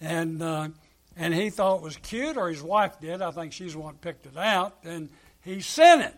and 0.00 0.42
uh, 0.42 0.68
and 1.16 1.34
he 1.34 1.50
thought 1.50 1.76
it 1.76 1.82
was 1.82 1.96
cute, 1.98 2.36
or 2.36 2.48
his 2.48 2.62
wife 2.62 3.00
did. 3.00 3.20
I 3.20 3.30
think 3.30 3.52
she's 3.52 3.72
the 3.72 3.80
one 3.80 3.96
picked 3.96 4.26
it 4.26 4.36
out, 4.36 4.76
and 4.84 5.08
he 5.42 5.60
sent 5.60 6.02
it. 6.02 6.14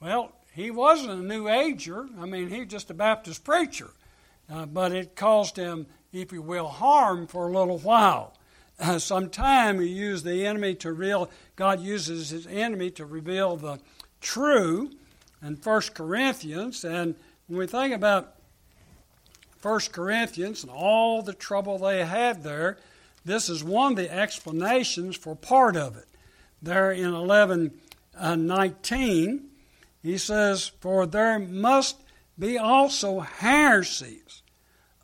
Well, 0.00 0.32
he 0.52 0.70
wasn't 0.70 1.10
a 1.10 1.22
New 1.22 1.48
Ager. 1.48 2.08
I 2.18 2.26
mean, 2.26 2.48
he 2.48 2.60
was 2.60 2.68
just 2.68 2.90
a 2.90 2.94
Baptist 2.94 3.44
preacher, 3.44 3.90
uh, 4.50 4.66
but 4.66 4.92
it 4.92 5.14
caused 5.14 5.56
him 5.56 5.86
if 6.20 6.32
you 6.32 6.42
will, 6.42 6.68
harm 6.68 7.26
for 7.26 7.48
a 7.48 7.52
little 7.52 7.78
while. 7.78 8.34
Uh, 8.78 8.98
sometime 8.98 9.80
you 9.80 9.86
use 9.86 10.22
the 10.22 10.46
enemy 10.46 10.74
to 10.74 10.92
reveal, 10.92 11.30
God 11.56 11.80
uses 11.80 12.30
his 12.30 12.46
enemy 12.46 12.90
to 12.92 13.06
reveal 13.06 13.56
the 13.56 13.78
true 14.20 14.90
in 15.42 15.56
1 15.56 15.80
Corinthians. 15.94 16.84
And 16.84 17.14
when 17.46 17.58
we 17.58 17.66
think 17.66 17.94
about 17.94 18.34
1 19.62 19.80
Corinthians 19.92 20.62
and 20.62 20.70
all 20.70 21.22
the 21.22 21.32
trouble 21.32 21.78
they 21.78 22.04
had 22.04 22.42
there, 22.42 22.78
this 23.24 23.48
is 23.48 23.64
one 23.64 23.92
of 23.92 23.98
the 23.98 24.12
explanations 24.12 25.16
for 25.16 25.34
part 25.34 25.76
of 25.76 25.96
it. 25.96 26.06
There 26.62 26.92
in 26.92 27.12
11 27.12 27.72
uh, 28.16 28.36
19, 28.36 29.48
he 30.02 30.18
says, 30.18 30.70
For 30.80 31.06
there 31.06 31.38
must 31.38 31.96
be 32.38 32.58
also 32.58 33.20
heresies 33.20 34.42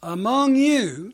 among 0.02 0.56
you 0.56 1.12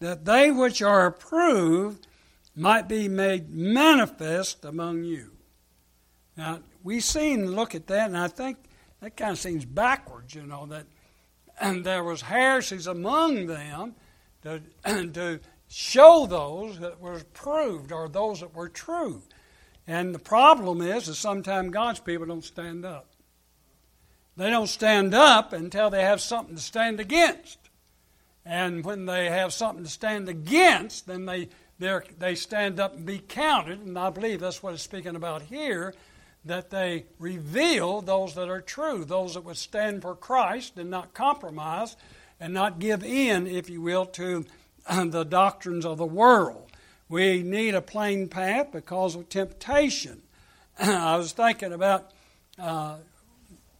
that 0.00 0.24
they 0.24 0.50
which 0.50 0.82
are 0.82 1.06
approved 1.06 2.06
might 2.54 2.88
be 2.88 3.08
made 3.08 3.50
manifest 3.50 4.64
among 4.64 5.04
you. 5.04 5.30
Now, 6.36 6.60
we 6.82 7.00
seen 7.00 7.52
look 7.52 7.74
at 7.74 7.86
that, 7.86 8.08
and 8.08 8.16
I 8.16 8.28
think 8.28 8.58
that 9.00 9.16
kind 9.16 9.32
of 9.32 9.38
seems 9.38 9.64
backwards, 9.64 10.34
you 10.34 10.42
know, 10.42 10.66
that 10.66 10.86
and 11.60 11.84
there 11.84 12.04
was 12.04 12.22
heresies 12.22 12.86
among 12.86 13.46
them 13.46 13.94
to, 14.42 14.60
to 15.12 15.40
show 15.68 16.26
those 16.26 16.78
that 16.80 17.00
were 17.00 17.20
proved 17.32 17.92
or 17.92 18.08
those 18.08 18.40
that 18.40 18.54
were 18.54 18.68
true. 18.68 19.22
And 19.86 20.14
the 20.14 20.18
problem 20.18 20.80
is 20.80 21.06
that 21.06 21.14
sometimes 21.14 21.70
God's 21.70 22.00
people 22.00 22.26
don't 22.26 22.44
stand 22.44 22.84
up. 22.84 23.06
They 24.36 24.48
don't 24.48 24.68
stand 24.68 25.14
up 25.14 25.52
until 25.52 25.90
they 25.90 26.02
have 26.02 26.20
something 26.20 26.54
to 26.56 26.62
stand 26.62 27.00
against. 27.00 27.58
And 28.44 28.84
when 28.84 29.06
they 29.06 29.30
have 29.30 29.52
something 29.52 29.84
to 29.84 29.90
stand 29.90 30.28
against, 30.28 31.06
then 31.06 31.26
they 31.26 31.48
they 32.18 32.36
stand 32.36 32.78
up 32.78 32.94
and 32.94 33.04
be 33.04 33.18
counted. 33.18 33.80
And 33.80 33.98
I 33.98 34.10
believe 34.10 34.40
that's 34.40 34.62
what 34.62 34.74
it's 34.74 34.82
speaking 34.82 35.16
about 35.16 35.42
here 35.42 35.94
that 36.44 36.70
they 36.70 37.04
reveal 37.18 38.00
those 38.00 38.34
that 38.34 38.48
are 38.48 38.60
true, 38.60 39.04
those 39.04 39.34
that 39.34 39.44
would 39.44 39.56
stand 39.56 40.02
for 40.02 40.14
Christ 40.14 40.76
and 40.76 40.90
not 40.90 41.14
compromise 41.14 41.96
and 42.40 42.52
not 42.52 42.80
give 42.80 43.04
in, 43.04 43.46
if 43.46 43.70
you 43.70 43.80
will, 43.80 44.06
to 44.06 44.44
the 44.90 45.24
doctrines 45.24 45.84
of 45.84 45.98
the 45.98 46.06
world. 46.06 46.70
We 47.08 47.42
need 47.42 47.74
a 47.74 47.82
plain 47.82 48.28
path 48.28 48.72
because 48.72 49.14
of 49.14 49.28
temptation. 49.28 50.22
I 50.78 51.16
was 51.16 51.32
thinking 51.32 51.72
about 51.72 52.10
uh, 52.58 52.96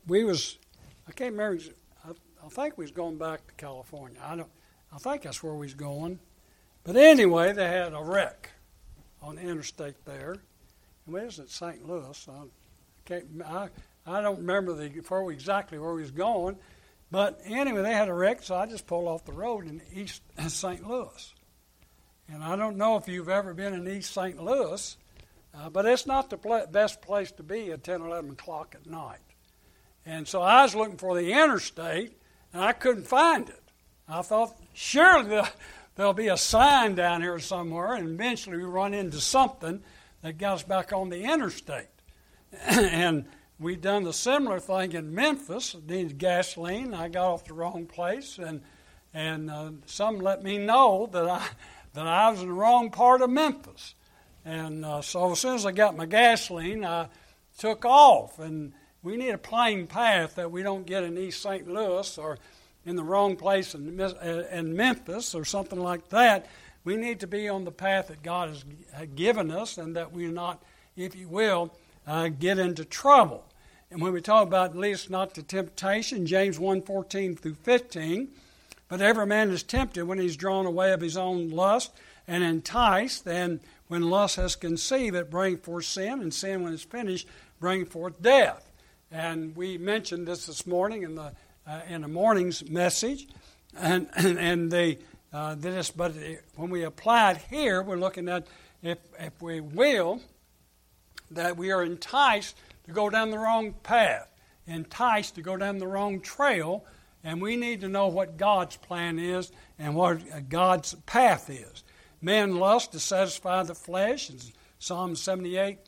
we 0.06 0.24
was 0.24 0.58
I 1.08 1.12
can't 1.12 1.32
remember. 1.32 1.62
I, 2.44 2.48
think 2.48 2.78
we 2.78 2.84
was 2.84 2.90
going 2.90 3.18
back 3.18 3.46
to 3.46 3.54
California. 3.54 4.18
I 4.24 4.36
don't. 4.36 4.50
I 4.92 4.98
think 4.98 5.22
that's 5.22 5.42
where 5.42 5.54
we 5.54 5.66
was 5.66 5.74
going. 5.74 6.18
But 6.84 6.96
anyway, 6.96 7.52
they 7.52 7.68
had 7.68 7.94
a 7.94 8.02
wreck 8.02 8.50
on 9.22 9.36
the 9.36 9.42
interstate 9.42 10.04
there. 10.04 10.32
And 11.06 11.14
we 11.14 11.20
was 11.24 11.38
at 11.38 11.48
St. 11.48 11.86
Louis. 11.86 12.28
I 12.28 12.42
can't. 13.04 13.26
I, 13.44 13.68
I 14.06 14.20
don't 14.20 14.38
remember 14.38 14.74
the 14.74 14.88
before 14.88 15.30
exactly 15.32 15.78
where 15.78 15.94
we 15.94 16.02
was 16.02 16.10
going. 16.10 16.56
But 17.10 17.40
anyway, 17.44 17.82
they 17.82 17.92
had 17.92 18.08
a 18.08 18.14
wreck, 18.14 18.42
so 18.42 18.56
I 18.56 18.66
just 18.66 18.86
pulled 18.86 19.06
off 19.06 19.26
the 19.26 19.32
road 19.32 19.66
in 19.66 19.82
East 19.92 20.22
St. 20.48 20.88
Louis. 20.88 21.34
And 22.32 22.42
I 22.42 22.56
don't 22.56 22.78
know 22.78 22.96
if 22.96 23.06
you've 23.06 23.28
ever 23.28 23.52
been 23.52 23.74
in 23.74 23.86
East 23.86 24.14
St. 24.14 24.42
Louis, 24.42 24.96
uh, 25.54 25.68
but 25.68 25.84
it's 25.84 26.06
not 26.06 26.30
the 26.30 26.38
pl- 26.38 26.66
best 26.70 27.02
place 27.02 27.30
to 27.32 27.42
be 27.42 27.70
at 27.70 27.84
10, 27.84 28.00
11 28.00 28.30
o'clock 28.30 28.74
at 28.74 28.86
night. 28.86 29.18
And 30.06 30.26
so 30.26 30.40
I 30.40 30.62
was 30.62 30.74
looking 30.74 30.96
for 30.96 31.14
the 31.14 31.32
interstate, 31.32 32.16
and 32.52 32.62
I 32.62 32.72
couldn't 32.72 33.06
find 33.06 33.48
it. 33.48 33.62
I 34.08 34.22
thought, 34.22 34.56
surely 34.74 35.42
there'll 35.94 36.12
be 36.12 36.28
a 36.28 36.36
sign 36.36 36.94
down 36.94 37.22
here 37.22 37.38
somewhere, 37.38 37.94
and 37.94 38.08
eventually 38.08 38.56
we 38.56 38.64
run 38.64 38.94
into 38.94 39.20
something 39.20 39.82
that 40.22 40.38
got 40.38 40.54
us 40.54 40.62
back 40.62 40.92
on 40.92 41.08
the 41.08 41.24
interstate. 41.24 41.86
and 42.66 43.24
we 43.58 43.76
done 43.76 44.02
the 44.02 44.12
similar 44.12 44.60
thing 44.60 44.92
in 44.92 45.14
Memphis. 45.14 45.76
Needed 45.86 46.18
gasoline. 46.18 46.94
I 46.94 47.08
got 47.08 47.32
off 47.32 47.44
the 47.44 47.54
wrong 47.54 47.86
place, 47.86 48.38
and 48.38 48.60
and 49.14 49.50
uh, 49.50 49.70
some 49.86 50.18
let 50.18 50.42
me 50.42 50.58
know 50.58 51.08
that 51.12 51.28
I 51.28 51.46
that 51.94 52.06
I 52.06 52.30
was 52.30 52.42
in 52.42 52.48
the 52.48 52.54
wrong 52.54 52.90
part 52.90 53.22
of 53.22 53.30
Memphis. 53.30 53.94
And 54.44 54.84
uh, 54.84 55.02
so 55.02 55.32
as 55.32 55.40
soon 55.40 55.54
as 55.54 55.64
I 55.64 55.72
got 55.72 55.96
my 55.96 56.06
gasoline, 56.06 56.84
I 56.84 57.08
took 57.58 57.84
off, 57.84 58.38
and 58.38 58.72
we 59.02 59.16
need 59.16 59.30
a 59.30 59.38
plain 59.38 59.86
path 59.86 60.36
that 60.36 60.50
we 60.50 60.62
don't 60.62 60.86
get 60.86 61.02
in 61.02 61.18
East 61.18 61.42
St. 61.42 61.66
Louis 61.68 62.18
or 62.18 62.38
in 62.84 62.96
the 62.96 63.02
wrong 63.02 63.36
place 63.36 63.74
in, 63.74 63.98
in 63.98 64.76
Memphis 64.76 65.34
or 65.34 65.44
something 65.44 65.80
like 65.80 66.08
that. 66.10 66.46
We 66.84 66.96
need 66.96 67.20
to 67.20 67.26
be 67.26 67.48
on 67.48 67.64
the 67.64 67.72
path 67.72 68.08
that 68.08 68.22
God 68.22 68.50
has 68.50 68.64
given 69.14 69.50
us 69.50 69.78
and 69.78 69.94
that 69.96 70.12
we 70.12 70.26
not, 70.26 70.62
if 70.96 71.14
you 71.14 71.28
will, 71.28 71.74
uh, 72.06 72.28
get 72.28 72.58
into 72.58 72.84
trouble. 72.84 73.44
And 73.90 74.00
when 74.00 74.12
we 74.12 74.20
talk 74.20 74.46
about 74.46 74.76
lead 74.76 74.94
us 74.94 75.10
not 75.10 75.34
to 75.34 75.42
temptation, 75.42 76.26
James 76.26 76.58
1 76.58 76.82
14 76.82 77.36
through 77.36 77.54
15, 77.54 78.28
but 78.88 79.00
every 79.00 79.26
man 79.26 79.50
is 79.50 79.62
tempted 79.62 80.04
when 80.04 80.18
he's 80.18 80.36
drawn 80.36 80.66
away 80.66 80.92
of 80.92 81.00
his 81.00 81.16
own 81.16 81.50
lust 81.50 81.92
and 82.26 82.42
enticed, 82.42 83.26
and 83.26 83.60
when 83.88 84.08
lust 84.08 84.36
has 84.36 84.56
conceived, 84.56 85.14
it 85.14 85.30
brings 85.30 85.60
forth 85.60 85.84
sin, 85.84 86.20
and 86.20 86.32
sin, 86.32 86.62
when 86.62 86.72
it's 86.72 86.82
finished, 86.82 87.28
brings 87.60 87.88
forth 87.88 88.20
death. 88.22 88.71
And 89.12 89.54
we 89.54 89.76
mentioned 89.76 90.26
this 90.26 90.46
this 90.46 90.66
morning 90.66 91.02
in 91.02 91.16
the 91.16 91.32
uh, 91.66 91.80
in 91.86 92.00
the 92.00 92.08
morning's 92.08 92.66
message, 92.70 93.28
and 93.78 94.08
and, 94.16 94.38
and 94.38 94.70
they 94.70 95.00
uh, 95.34 95.54
this. 95.54 95.90
But 95.90 96.14
when 96.56 96.70
we 96.70 96.84
apply 96.84 97.32
it 97.32 97.38
here, 97.50 97.82
we're 97.82 97.98
looking 97.98 98.30
at 98.30 98.46
if 98.82 98.96
if 99.20 99.32
we 99.42 99.60
will 99.60 100.22
that 101.30 101.58
we 101.58 101.72
are 101.72 101.82
enticed 101.82 102.56
to 102.86 102.92
go 102.92 103.10
down 103.10 103.30
the 103.30 103.38
wrong 103.38 103.74
path, 103.82 104.28
enticed 104.66 105.34
to 105.34 105.42
go 105.42 105.58
down 105.58 105.76
the 105.76 105.86
wrong 105.86 106.20
trail, 106.20 106.82
and 107.22 107.42
we 107.42 107.54
need 107.54 107.82
to 107.82 107.88
know 107.88 108.06
what 108.06 108.38
God's 108.38 108.76
plan 108.76 109.18
is 109.18 109.52
and 109.78 109.94
what 109.94 110.48
God's 110.48 110.94
path 111.04 111.50
is. 111.50 111.84
Men 112.22 112.56
lust 112.56 112.92
to 112.92 112.98
satisfy 112.98 113.62
the 113.62 113.74
flesh, 113.74 114.30
Psalm 114.78 115.16
78 115.16 115.80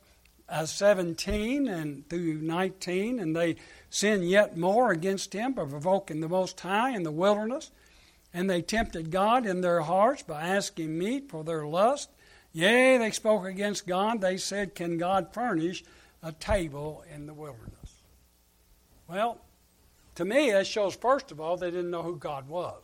uh, 0.48 0.66
17 0.66 1.68
and 1.68 2.08
through 2.08 2.40
19, 2.42 3.18
and 3.18 3.34
they 3.34 3.56
sin 3.90 4.22
yet 4.22 4.56
more 4.56 4.90
against 4.90 5.32
him 5.32 5.52
by 5.52 5.64
provoking 5.64 6.20
the 6.20 6.28
Most 6.28 6.60
High 6.60 6.90
in 6.90 7.02
the 7.02 7.10
wilderness. 7.10 7.70
And 8.32 8.50
they 8.50 8.62
tempted 8.62 9.10
God 9.10 9.46
in 9.46 9.60
their 9.60 9.82
hearts 9.82 10.22
by 10.22 10.42
asking 10.42 10.98
meat 10.98 11.30
for 11.30 11.44
their 11.44 11.66
lust. 11.66 12.10
Yea, 12.52 12.98
they 12.98 13.10
spoke 13.10 13.46
against 13.46 13.86
God. 13.86 14.20
They 14.20 14.36
said, 14.36 14.74
Can 14.74 14.98
God 14.98 15.32
furnish 15.32 15.84
a 16.22 16.32
table 16.32 17.04
in 17.14 17.26
the 17.26 17.34
wilderness? 17.34 18.02
Well, 19.08 19.40
to 20.16 20.24
me, 20.24 20.50
that 20.52 20.66
shows, 20.66 20.94
first 20.94 21.32
of 21.32 21.40
all, 21.40 21.56
they 21.56 21.70
didn't 21.70 21.90
know 21.90 22.02
who 22.02 22.16
God 22.16 22.48
was. 22.48 22.82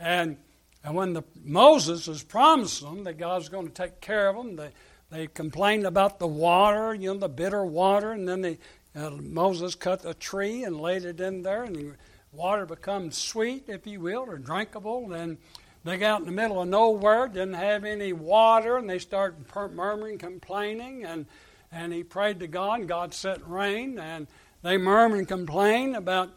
And, 0.00 0.36
and 0.84 0.94
when 0.94 1.12
the, 1.12 1.22
Moses 1.44 2.06
was 2.06 2.22
promised 2.22 2.82
them 2.82 3.04
that 3.04 3.18
God 3.18 3.38
was 3.38 3.48
going 3.48 3.66
to 3.66 3.72
take 3.72 4.00
care 4.00 4.28
of 4.28 4.36
them, 4.36 4.56
they, 4.56 4.70
they 5.10 5.26
complained 5.26 5.86
about 5.86 6.18
the 6.18 6.26
water, 6.26 6.94
you 6.94 7.12
know, 7.12 7.18
the 7.18 7.28
bitter 7.28 7.64
water, 7.64 8.12
and 8.12 8.28
then 8.28 8.42
they, 8.42 8.58
uh, 8.94 9.10
Moses 9.10 9.74
cut 9.74 10.04
a 10.04 10.12
tree 10.12 10.64
and 10.64 10.80
laid 10.80 11.04
it 11.04 11.20
in 11.20 11.42
there, 11.42 11.64
and 11.64 11.74
the 11.74 11.92
water 12.32 12.66
becomes 12.66 13.16
sweet, 13.16 13.64
if 13.68 13.86
you 13.86 14.00
will, 14.00 14.24
or 14.28 14.36
drinkable. 14.36 15.12
And 15.12 15.38
they 15.84 15.96
got 15.96 16.20
in 16.20 16.26
the 16.26 16.32
middle 16.32 16.60
of 16.60 16.68
nowhere, 16.68 17.26
didn't 17.28 17.54
have 17.54 17.84
any 17.84 18.12
water, 18.12 18.76
and 18.76 18.88
they 18.88 18.98
started 18.98 19.46
murmuring, 19.54 20.18
complaining, 20.18 21.04
and 21.04 21.26
and 21.70 21.92
he 21.92 22.02
prayed 22.02 22.40
to 22.40 22.46
God, 22.46 22.80
and 22.80 22.88
God 22.88 23.12
sent 23.12 23.42
rain, 23.46 23.98
and 23.98 24.26
they 24.62 24.78
murmured 24.78 25.18
and 25.18 25.28
complained 25.28 25.96
about 25.96 26.30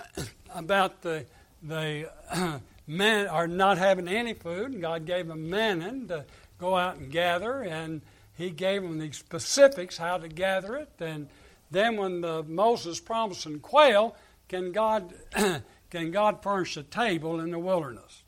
about 0.54 1.00
the 1.00 1.24
the 1.62 2.10
men 2.86 3.26
are 3.28 3.48
not 3.48 3.78
having 3.78 4.08
any 4.08 4.34
food, 4.34 4.72
and 4.72 4.80
God 4.80 5.06
gave 5.06 5.28
them 5.28 5.48
manna 5.48 6.06
to 6.08 6.24
go 6.58 6.76
out 6.76 6.96
and 6.96 7.10
gather, 7.10 7.62
and 7.62 8.02
he 8.38 8.50
gave 8.50 8.82
them 8.82 8.98
the 8.98 9.12
specifics 9.12 9.98
how 9.98 10.16
to 10.16 10.28
gather 10.28 10.76
it. 10.76 10.88
And 11.00 11.28
then 11.72 11.96
when 11.96 12.20
the 12.20 12.44
Moses 12.44 13.00
promised 13.00 13.46
and 13.46 13.60
quail, 13.60 14.14
can 14.48 14.70
God 14.70 15.12
can 15.90 16.12
God 16.12 16.40
furnish 16.40 16.76
a 16.76 16.84
table 16.84 17.40
in 17.40 17.50
the 17.50 17.58
wilderness? 17.58 18.22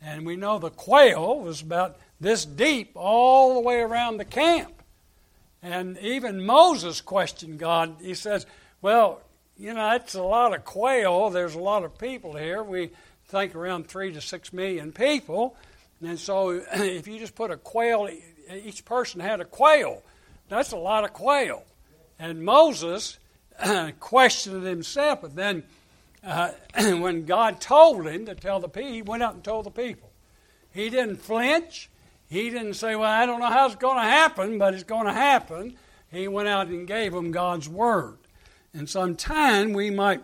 And 0.00 0.24
we 0.24 0.36
know 0.36 0.58
the 0.58 0.70
quail 0.70 1.38
was 1.38 1.60
about 1.60 1.98
this 2.18 2.46
deep 2.46 2.92
all 2.94 3.54
the 3.54 3.60
way 3.60 3.80
around 3.80 4.16
the 4.16 4.24
camp. 4.24 4.82
And 5.62 5.98
even 5.98 6.44
Moses 6.46 7.02
questioned 7.02 7.58
God. 7.58 7.96
He 8.00 8.14
says, 8.14 8.46
Well, 8.80 9.20
you 9.58 9.74
know, 9.74 9.94
it's 9.94 10.14
a 10.14 10.22
lot 10.22 10.54
of 10.54 10.64
quail. 10.64 11.28
There's 11.28 11.54
a 11.54 11.60
lot 11.60 11.84
of 11.84 11.98
people 11.98 12.34
here. 12.34 12.62
We 12.62 12.90
think 13.26 13.54
around 13.54 13.86
three 13.86 14.14
to 14.14 14.20
six 14.22 14.50
million 14.50 14.92
people. 14.92 15.56
And 16.00 16.18
so 16.18 16.50
if 16.72 17.06
you 17.06 17.18
just 17.18 17.34
put 17.34 17.50
a 17.50 17.58
quail 17.58 18.08
each 18.56 18.84
person 18.84 19.20
had 19.20 19.40
a 19.40 19.44
quail. 19.44 20.02
That's 20.48 20.72
a 20.72 20.76
lot 20.76 21.04
of 21.04 21.12
quail. 21.12 21.64
And 22.18 22.44
Moses 22.44 23.18
questioned 24.00 24.64
himself, 24.64 25.22
but 25.22 25.34
then 25.34 25.62
uh, 26.24 26.50
when 26.76 27.24
God 27.24 27.60
told 27.60 28.06
him 28.06 28.26
to 28.26 28.34
tell 28.34 28.60
the 28.60 28.68
people, 28.68 28.92
he 28.92 29.02
went 29.02 29.22
out 29.22 29.34
and 29.34 29.42
told 29.42 29.66
the 29.66 29.70
people. 29.70 30.10
He 30.72 30.88
didn't 30.88 31.16
flinch. 31.16 31.90
He 32.28 32.48
didn't 32.48 32.74
say, 32.74 32.96
Well, 32.96 33.10
I 33.10 33.26
don't 33.26 33.40
know 33.40 33.50
how 33.50 33.66
it's 33.66 33.76
going 33.76 33.96
to 33.96 34.02
happen, 34.02 34.58
but 34.58 34.74
it's 34.74 34.84
going 34.84 35.06
to 35.06 35.12
happen. 35.12 35.76
He 36.10 36.28
went 36.28 36.48
out 36.48 36.68
and 36.68 36.86
gave 36.86 37.12
them 37.12 37.30
God's 37.30 37.68
word. 37.68 38.18
And 38.74 38.88
sometime 38.88 39.72
we 39.72 39.90
might 39.90 40.22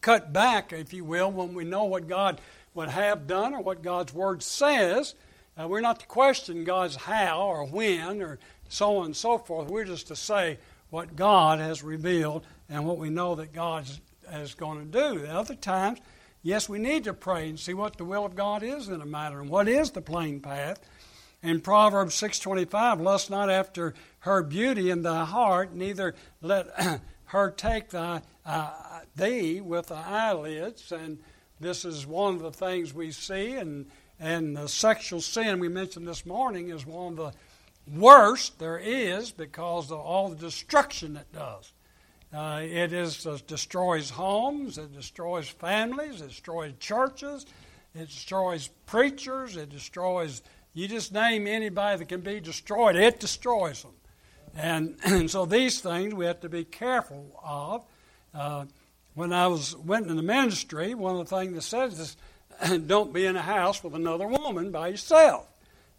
cut 0.00 0.32
back, 0.32 0.72
if 0.72 0.92
you 0.92 1.04
will, 1.04 1.30
when 1.30 1.54
we 1.54 1.64
know 1.64 1.84
what 1.84 2.08
God 2.08 2.40
would 2.74 2.88
have 2.88 3.26
done 3.26 3.54
or 3.54 3.60
what 3.60 3.82
God's 3.82 4.14
word 4.14 4.42
says 4.42 5.14
uh, 5.58 5.66
we're 5.66 5.80
not 5.80 6.00
to 6.00 6.06
question 6.06 6.64
God's 6.64 6.96
how 6.96 7.40
or 7.42 7.66
when 7.66 8.22
or 8.22 8.38
so 8.68 8.98
on 8.98 9.06
and 9.06 9.16
so 9.16 9.38
forth. 9.38 9.68
We're 9.68 9.84
just 9.84 10.06
to 10.08 10.16
say 10.16 10.58
what 10.90 11.16
God 11.16 11.58
has 11.58 11.82
revealed 11.82 12.46
and 12.68 12.86
what 12.86 12.98
we 12.98 13.10
know 13.10 13.34
that 13.34 13.52
God 13.52 13.86
is 14.32 14.54
going 14.54 14.78
to 14.78 14.98
do. 14.98 15.24
At 15.24 15.34
other 15.34 15.54
times, 15.54 15.98
yes, 16.42 16.68
we 16.68 16.78
need 16.78 17.04
to 17.04 17.14
pray 17.14 17.48
and 17.48 17.58
see 17.58 17.74
what 17.74 17.96
the 17.96 18.04
will 18.04 18.24
of 18.24 18.36
God 18.36 18.62
is 18.62 18.88
in 18.88 19.00
a 19.00 19.06
matter 19.06 19.40
and 19.40 19.50
what 19.50 19.68
is 19.68 19.90
the 19.90 20.00
plain 20.00 20.40
path. 20.40 20.80
in 21.42 21.60
Proverbs 21.60 22.14
6:25, 22.14 23.00
lust 23.00 23.30
not 23.30 23.50
after 23.50 23.94
her 24.20 24.42
beauty 24.42 24.90
in 24.90 25.02
thy 25.02 25.24
heart, 25.24 25.72
neither 25.72 26.14
let 26.40 26.68
her 27.26 27.50
take 27.50 27.90
thy, 27.90 28.22
uh, 28.46 29.00
thee 29.14 29.60
with 29.60 29.88
the 29.88 29.96
eyelids. 29.96 30.92
And 30.92 31.18
this 31.60 31.84
is 31.84 32.06
one 32.06 32.34
of 32.36 32.42
the 32.42 32.52
things 32.52 32.94
we 32.94 33.10
see. 33.12 33.54
And, 33.54 33.86
and 34.20 34.56
the 34.56 34.68
sexual 34.68 35.20
sin 35.20 35.60
we 35.60 35.68
mentioned 35.68 36.06
this 36.06 36.26
morning 36.26 36.70
is 36.70 36.86
one 36.86 37.12
of 37.12 37.16
the 37.16 37.32
worst 37.98 38.58
there 38.58 38.78
is 38.78 39.30
because 39.30 39.90
of 39.90 39.98
all 39.98 40.28
the 40.28 40.36
destruction 40.36 41.16
it 41.16 41.32
does. 41.32 41.72
Uh, 42.32 42.60
it 42.62 42.92
is 42.92 43.26
uh, 43.26 43.38
destroys 43.46 44.10
homes, 44.10 44.76
it 44.76 44.92
destroys 44.92 45.48
families, 45.48 46.20
it 46.20 46.28
destroys 46.28 46.72
churches, 46.78 47.46
it 47.94 48.08
destroys 48.08 48.68
preachers, 48.86 49.56
it 49.56 49.70
destroys 49.70 50.42
you 50.74 50.86
just 50.86 51.12
name 51.12 51.46
anybody 51.46 51.98
that 51.98 52.08
can 52.08 52.20
be 52.20 52.40
destroyed, 52.40 52.96
it 52.96 53.18
destroys 53.18 53.82
them. 53.82 53.94
And, 54.54 54.96
and 55.04 55.30
so 55.30 55.46
these 55.46 55.80
things 55.80 56.14
we 56.14 56.26
have 56.26 56.40
to 56.40 56.48
be 56.48 56.64
careful 56.64 57.40
of. 57.44 57.84
Uh, 58.34 58.66
when 59.14 59.32
I 59.32 59.48
was 59.48 59.74
went 59.74 60.06
in 60.06 60.16
the 60.16 60.22
ministry, 60.22 60.94
one 60.94 61.16
of 61.16 61.28
the 61.28 61.36
things 61.36 61.54
that 61.54 61.62
says 61.62 62.16
is, 62.62 62.78
"Don't 62.86 63.12
be 63.12 63.26
in 63.26 63.36
a 63.36 63.42
house 63.42 63.82
with 63.82 63.94
another 63.94 64.26
woman 64.26 64.70
by 64.70 64.88
yourself." 64.88 65.46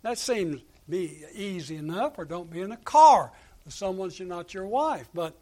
That 0.02 0.17
seems 0.17 0.62
be 0.89 1.24
easy 1.34 1.76
enough. 1.76 2.17
Or 2.17 2.26
don't 2.26 2.50
be 2.50 2.62
in 2.62 2.72
a 2.72 2.78
car 2.78 3.32
with 3.63 3.74
someone 3.74 4.10
who's 4.10 4.19
not 4.22 4.54
your 4.54 4.65
wife. 4.65 5.08
But 5.13 5.36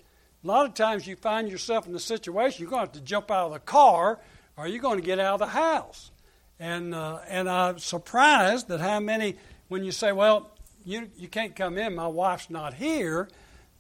a 0.43 0.47
lot 0.47 0.65
of 0.65 0.73
times 0.73 1.07
you 1.07 1.15
find 1.15 1.49
yourself 1.49 1.87
in 1.87 1.95
a 1.95 1.99
situation 1.99 2.61
you're 2.61 2.69
going 2.69 2.85
to 2.85 2.91
have 2.91 2.93
to 2.93 3.01
jump 3.01 3.31
out 3.31 3.47
of 3.47 3.53
the 3.53 3.59
car, 3.59 4.19
or 4.55 4.67
you're 4.67 4.81
going 4.81 4.99
to 4.99 5.05
get 5.05 5.19
out 5.19 5.35
of 5.35 5.39
the 5.39 5.47
house. 5.47 6.11
And 6.59 6.93
uh, 6.93 7.19
and 7.27 7.49
I'm 7.49 7.79
surprised 7.79 8.67
that 8.67 8.79
how 8.79 8.99
many 8.99 9.35
when 9.67 9.83
you 9.83 9.91
say, 9.91 10.11
"Well, 10.11 10.49
you 10.85 11.09
you 11.15 11.27
can't 11.27 11.55
come 11.55 11.77
in, 11.77 11.95
my 11.95 12.07
wife's 12.07 12.49
not 12.49 12.73
here," 12.73 13.29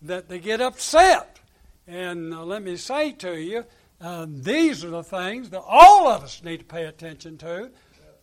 that 0.03 0.29
they 0.29 0.39
get 0.39 0.61
upset. 0.61 1.39
And 1.87 2.33
uh, 2.33 2.43
let 2.43 2.61
me 2.61 2.75
say 2.75 3.13
to 3.13 3.39
you, 3.39 3.65
uh, 3.99 4.25
these 4.29 4.83
are 4.83 4.89
the 4.89 5.03
things 5.03 5.49
that 5.49 5.61
all 5.61 6.07
of 6.07 6.23
us 6.23 6.43
need 6.43 6.57
to 6.57 6.65
pay 6.65 6.85
attention 6.85 7.37
to, 7.39 7.71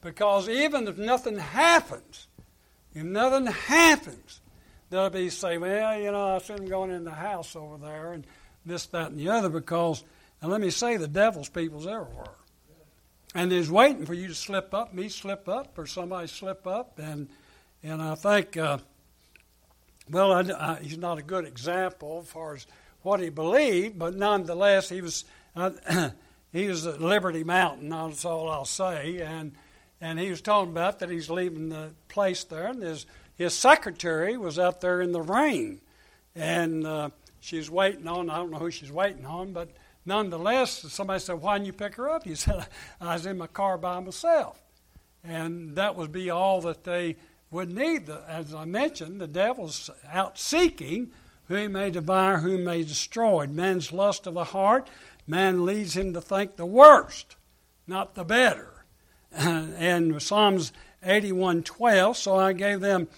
because 0.01 0.49
even 0.49 0.87
if 0.87 0.99
nothing 0.99 1.39
happens, 1.39 2.29
if 2.95 3.03
nothing 3.03 3.47
happens, 3.47 4.41
they'll 4.91 5.11
be 5.11 5.31
saying, 5.31 5.61
"Well, 5.61 5.99
you 5.99 6.13
know, 6.13 6.37
I 6.37 6.39
him 6.39 6.67
going 6.67 6.91
in 6.91 7.05
the 7.05 7.11
house 7.11 7.57
over 7.57 7.79
there," 7.79 8.13
and 8.13 8.27
this, 8.65 8.87
that, 8.87 9.11
and 9.11 9.19
the 9.19 9.29
other. 9.31 9.49
Because, 9.49 10.05
and 10.41 10.51
let 10.51 10.61
me 10.61 10.71
say, 10.71 10.97
the 10.97 11.09
devil's 11.09 11.49
people's 11.49 11.87
everywhere 11.87 12.37
and 13.35 13.53
is 13.53 13.71
waiting 13.71 14.07
for 14.07 14.15
you 14.15 14.29
to 14.29 14.35
slip 14.35 14.73
up, 14.73 14.95
me 14.95 15.09
slip 15.09 15.49
up, 15.49 15.77
or 15.77 15.87
somebody 15.87 16.29
slip 16.29 16.67
up, 16.67 16.99
and 16.99 17.29
and 17.83 18.01
I 18.01 18.15
think, 18.15 18.57
uh, 18.57 18.79
well, 20.09 20.33
I, 20.33 20.41
I, 20.41 20.79
he's 20.81 20.97
not 20.97 21.19
a 21.19 21.23
good 21.23 21.45
example 21.45 22.21
as 22.23 22.29
far 22.31 22.55
as 22.55 22.67
what 23.03 23.21
he 23.21 23.29
believed, 23.29 23.99
but 23.99 24.15
nonetheless, 24.15 24.89
he 24.89 25.03
was 25.03 25.25
uh, 25.57 25.71
he 26.53 26.67
was 26.69 26.87
at 26.87 27.01
Liberty 27.01 27.45
Mountain. 27.45 27.91
That's 27.91 28.25
all 28.25 28.51
I'll 28.51 28.65
say, 28.65 29.19
and 29.19 29.53
and 30.01 30.19
he 30.19 30.31
was 30.31 30.41
talking 30.41 30.73
about 30.73 30.99
that 30.99 31.11
he's 31.11 31.31
leaving 31.31 31.69
the 31.69 31.91
place 32.09 32.45
there, 32.45 32.67
and 32.67 32.83
his 32.83 33.07
his 33.37 33.55
secretary 33.55 34.37
was 34.37 34.59
out 34.59 34.81
there 34.81 35.01
in 35.01 35.13
the 35.13 35.23
rain, 35.23 35.81
and 36.35 36.87
uh, 36.87 37.11
she's 37.41 37.71
waiting 37.71 38.07
on. 38.07 38.31
I 38.31 38.37
don't 38.37 38.51
know 38.51 38.59
who 38.59 38.71
she's 38.71 38.93
waiting 38.93 39.27
on, 39.27 39.53
but 39.53 39.71
nonetheless, 40.07 40.93
somebody 40.93 41.21
said, 41.21 41.41
Why 41.41 41.55
didn't 41.55 41.67
you 41.67 41.73
pick 41.73 41.97
her 41.97 42.09
up? 42.09 42.25
He 42.25 42.35
said, 42.35 42.67
I 43.01 43.15
was 43.15 43.27
in 43.27 43.39
my 43.39 43.47
car 43.47 43.79
by 43.79 44.01
myself. 44.01 44.61
And 45.23 45.77
that 45.77 45.97
would 45.97 46.13
be 46.13 46.31
all 46.31 46.61
that 46.63 46.85
they 46.85 47.17
would 47.51 47.73
need. 47.73 48.11
As 48.29 48.55
I 48.55 48.65
mentioned, 48.65 49.21
the 49.21 49.27
devil's 49.27 49.91
out 50.13 50.39
seeking 50.39 51.11
who 51.49 51.55
he 51.55 51.69
may 51.69 51.91
devour, 51.91 52.39
who 52.39 52.57
he 52.57 52.63
may 52.63 52.83
destroy. 52.83 53.47
Man's 53.47 53.93
lust 53.93 54.27
of 54.27 54.35
the 54.35 54.45
heart, 54.45 54.89
man 55.27 55.65
leads 55.65 55.97
him 55.97 56.13
to 56.15 56.21
think 56.21 56.57
the 56.57 56.67
worst, 56.67 57.37
not 57.87 58.15
the 58.15 58.25
better. 58.25 58.71
And 59.33 60.23
Psalms 60.23 60.73
81:12, 61.05 62.17
so 62.17 62.37
I 62.37 62.53
gave 62.53 62.81
them 62.81 63.09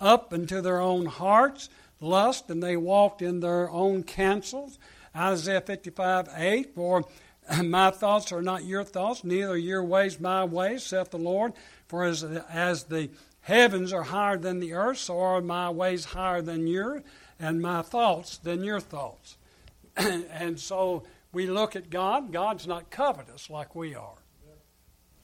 up 0.00 0.32
into 0.32 0.62
their 0.62 0.80
own 0.80 1.06
hearts 1.06 1.68
lust, 2.00 2.50
and 2.50 2.62
they 2.62 2.76
walked 2.76 3.22
in 3.22 3.40
their 3.40 3.70
own 3.70 4.02
counsels. 4.02 4.78
Isaiah 5.14 5.60
55 5.60 6.28
8, 6.34 6.74
For 6.74 7.04
my 7.62 7.90
thoughts 7.90 8.32
are 8.32 8.42
not 8.42 8.64
your 8.64 8.84
thoughts, 8.84 9.24
neither 9.24 9.56
your 9.56 9.84
ways 9.84 10.20
my 10.20 10.44
ways, 10.44 10.82
saith 10.82 11.10
the 11.10 11.18
Lord. 11.18 11.52
For 11.88 12.04
as, 12.04 12.22
as 12.22 12.84
the 12.84 13.10
heavens 13.42 13.92
are 13.92 14.02
higher 14.02 14.36
than 14.36 14.60
the 14.60 14.74
earth, 14.74 14.98
so 14.98 15.20
are 15.20 15.40
my 15.40 15.70
ways 15.70 16.06
higher 16.06 16.42
than 16.42 16.66
yours, 16.66 17.02
and 17.38 17.62
my 17.62 17.82
thoughts 17.82 18.38
than 18.38 18.64
your 18.64 18.80
thoughts. 18.80 19.36
and 19.96 20.58
so 20.60 21.04
we 21.36 21.46
look 21.46 21.76
at 21.76 21.90
God. 21.90 22.32
God's 22.32 22.66
not 22.66 22.90
covetous 22.90 23.50
like 23.50 23.74
we 23.74 23.94
are. 23.94 24.16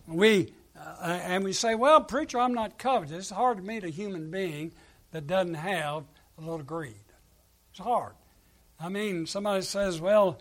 We 0.07 0.53
uh, 0.79 1.21
and 1.25 1.43
we 1.43 1.55
say, 1.55 1.75
"Well, 1.75 2.03
preacher, 2.03 2.39
I'm 2.39 2.53
not 2.53 2.77
covetous." 2.77 3.17
It's 3.17 3.31
hard 3.31 3.57
to 3.57 3.63
meet 3.63 3.83
a 3.83 3.89
human 3.89 4.31
being 4.31 4.73
that 5.13 5.27
doesn't 5.27 5.55
have 5.55 6.05
a 6.37 6.43
little 6.43 6.59
greed. 6.59 6.95
It's 7.71 7.79
hard. 7.79 8.13
I 8.79 8.91
mean, 8.91 9.25
somebody 9.25 9.63
says, 9.63 10.03
well, 10.03 10.39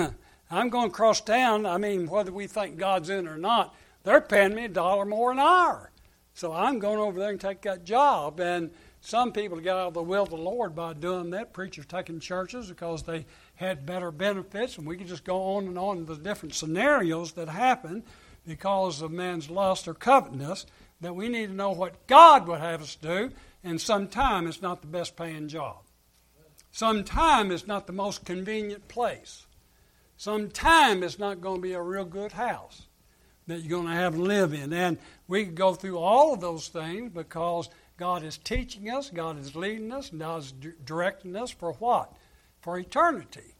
I'm 0.50 0.70
going 0.70 0.88
across 0.88 1.20
town. 1.20 1.66
I 1.66 1.76
mean, 1.76 2.06
whether 2.06 2.32
we 2.32 2.46
think 2.46 2.78
God's 2.78 3.10
in 3.10 3.28
or 3.28 3.36
not, 3.36 3.74
they're 4.04 4.22
paying 4.22 4.54
me 4.54 4.64
a 4.64 4.68
dollar 4.68 5.04
more 5.04 5.32
an 5.32 5.38
hour. 5.38 5.90
So 6.32 6.52
I'm 6.52 6.78
going 6.78 6.98
over 6.98 7.18
there 7.18 7.30
and 7.30 7.40
take 7.40 7.60
that 7.62 7.84
job. 7.84 8.40
And 8.40 8.70
some 9.00 9.32
people 9.32 9.58
get 9.58 9.76
out 9.76 9.88
of 9.88 9.94
the 9.94 10.02
will 10.02 10.22
of 10.22 10.30
the 10.30 10.36
Lord 10.36 10.74
by 10.74 10.92
doing 10.92 11.30
that. 11.30 11.52
Preachers 11.52 11.86
taking 11.86 12.20
churches 12.20 12.68
because 12.68 13.02
they 13.02 13.26
had 13.60 13.84
better 13.84 14.10
benefits. 14.10 14.78
And 14.78 14.86
we 14.86 14.96
can 14.96 15.06
just 15.06 15.22
go 15.22 15.54
on 15.54 15.66
and 15.66 15.78
on 15.78 16.06
the 16.06 16.16
different 16.16 16.54
scenarios 16.54 17.32
that 17.32 17.48
happen 17.48 18.02
because 18.46 19.02
of 19.02 19.12
man's 19.12 19.50
lust 19.50 19.86
or 19.86 19.92
covetousness. 19.92 20.64
That 21.02 21.14
we 21.14 21.28
need 21.28 21.48
to 21.48 21.54
know 21.54 21.70
what 21.70 22.06
God 22.06 22.48
would 22.48 22.60
have 22.60 22.80
us 22.80 22.96
do. 22.96 23.30
And 23.62 23.78
sometimes 23.78 24.48
it's 24.48 24.62
not 24.62 24.80
the 24.80 24.86
best 24.86 25.14
paying 25.14 25.48
job. 25.48 25.76
Sometime 26.72 27.52
it's 27.52 27.66
not 27.66 27.86
the 27.86 27.92
most 27.92 28.24
convenient 28.24 28.88
place. 28.88 29.46
Sometime 30.16 31.02
it's 31.02 31.18
not 31.18 31.42
going 31.42 31.56
to 31.56 31.62
be 31.62 31.74
a 31.74 31.82
real 31.82 32.06
good 32.06 32.32
house 32.32 32.86
that 33.46 33.60
you're 33.60 33.78
going 33.78 33.88
to 33.88 34.00
have 34.00 34.14
to 34.14 34.22
live 34.22 34.54
in. 34.54 34.72
And 34.72 34.96
we 35.28 35.44
can 35.44 35.54
go 35.54 35.74
through 35.74 35.98
all 35.98 36.32
of 36.32 36.40
those 36.40 36.68
things 36.68 37.12
because 37.12 37.68
God 37.98 38.24
is 38.24 38.38
teaching 38.38 38.88
us, 38.88 39.10
God 39.10 39.38
is 39.38 39.54
leading 39.54 39.92
us, 39.92 40.08
God 40.08 40.42
is 40.42 40.54
directing 40.84 41.36
us 41.36 41.50
for 41.50 41.74
what? 41.74 42.14
For 42.60 42.78
eternity. 42.78 43.54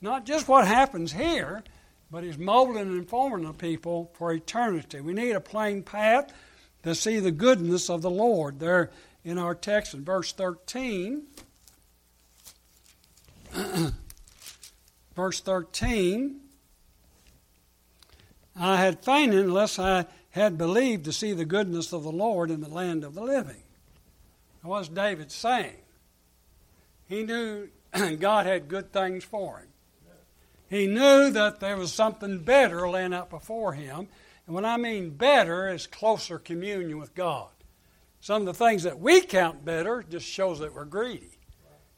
Not 0.00 0.24
just 0.24 0.46
what 0.46 0.66
happens 0.66 1.12
here, 1.12 1.64
but 2.10 2.24
He's 2.24 2.38
molding 2.38 2.78
and 2.78 3.08
forming 3.08 3.46
the 3.46 3.52
people 3.52 4.10
for 4.14 4.32
eternity. 4.32 5.00
We 5.00 5.12
need 5.12 5.32
a 5.32 5.40
plain 5.40 5.82
path 5.82 6.32
to 6.84 6.94
see 6.94 7.18
the 7.18 7.32
goodness 7.32 7.90
of 7.90 8.02
the 8.02 8.10
Lord. 8.10 8.60
There 8.60 8.90
in 9.24 9.38
our 9.38 9.54
text 9.54 9.94
in 9.94 10.04
verse 10.04 10.32
13. 10.32 11.22
verse 15.16 15.40
13 15.40 16.40
I 18.60 18.76
had 18.76 19.04
fainted 19.04 19.44
unless 19.44 19.78
I 19.78 20.06
had 20.30 20.58
believed 20.58 21.04
to 21.04 21.12
see 21.12 21.32
the 21.32 21.44
goodness 21.44 21.92
of 21.92 22.02
the 22.02 22.12
Lord 22.12 22.50
in 22.50 22.60
the 22.60 22.68
land 22.68 23.04
of 23.04 23.14
the 23.14 23.22
living. 23.22 23.62
What's 24.62 24.88
David 24.88 25.30
saying? 25.30 25.76
He 27.08 27.22
knew 27.22 27.68
God 28.20 28.46
had 28.46 28.68
good 28.68 28.92
things 28.92 29.24
for 29.24 29.58
him. 29.58 29.68
He 30.70 30.86
knew 30.86 31.30
that 31.30 31.60
there 31.60 31.76
was 31.76 31.92
something 31.92 32.40
better 32.40 32.88
laying 32.88 33.14
out 33.14 33.30
before 33.30 33.72
him. 33.72 34.08
And 34.46 34.54
when 34.54 34.66
I 34.66 34.76
mean 34.76 35.10
better, 35.10 35.68
is 35.68 35.86
closer 35.86 36.38
communion 36.38 36.98
with 36.98 37.14
God. 37.14 37.48
Some 38.20 38.42
of 38.42 38.46
the 38.46 38.54
things 38.54 38.82
that 38.82 39.00
we 39.00 39.22
count 39.22 39.64
better 39.64 40.04
just 40.08 40.26
shows 40.26 40.58
that 40.58 40.74
we're 40.74 40.84
greedy. 40.84 41.38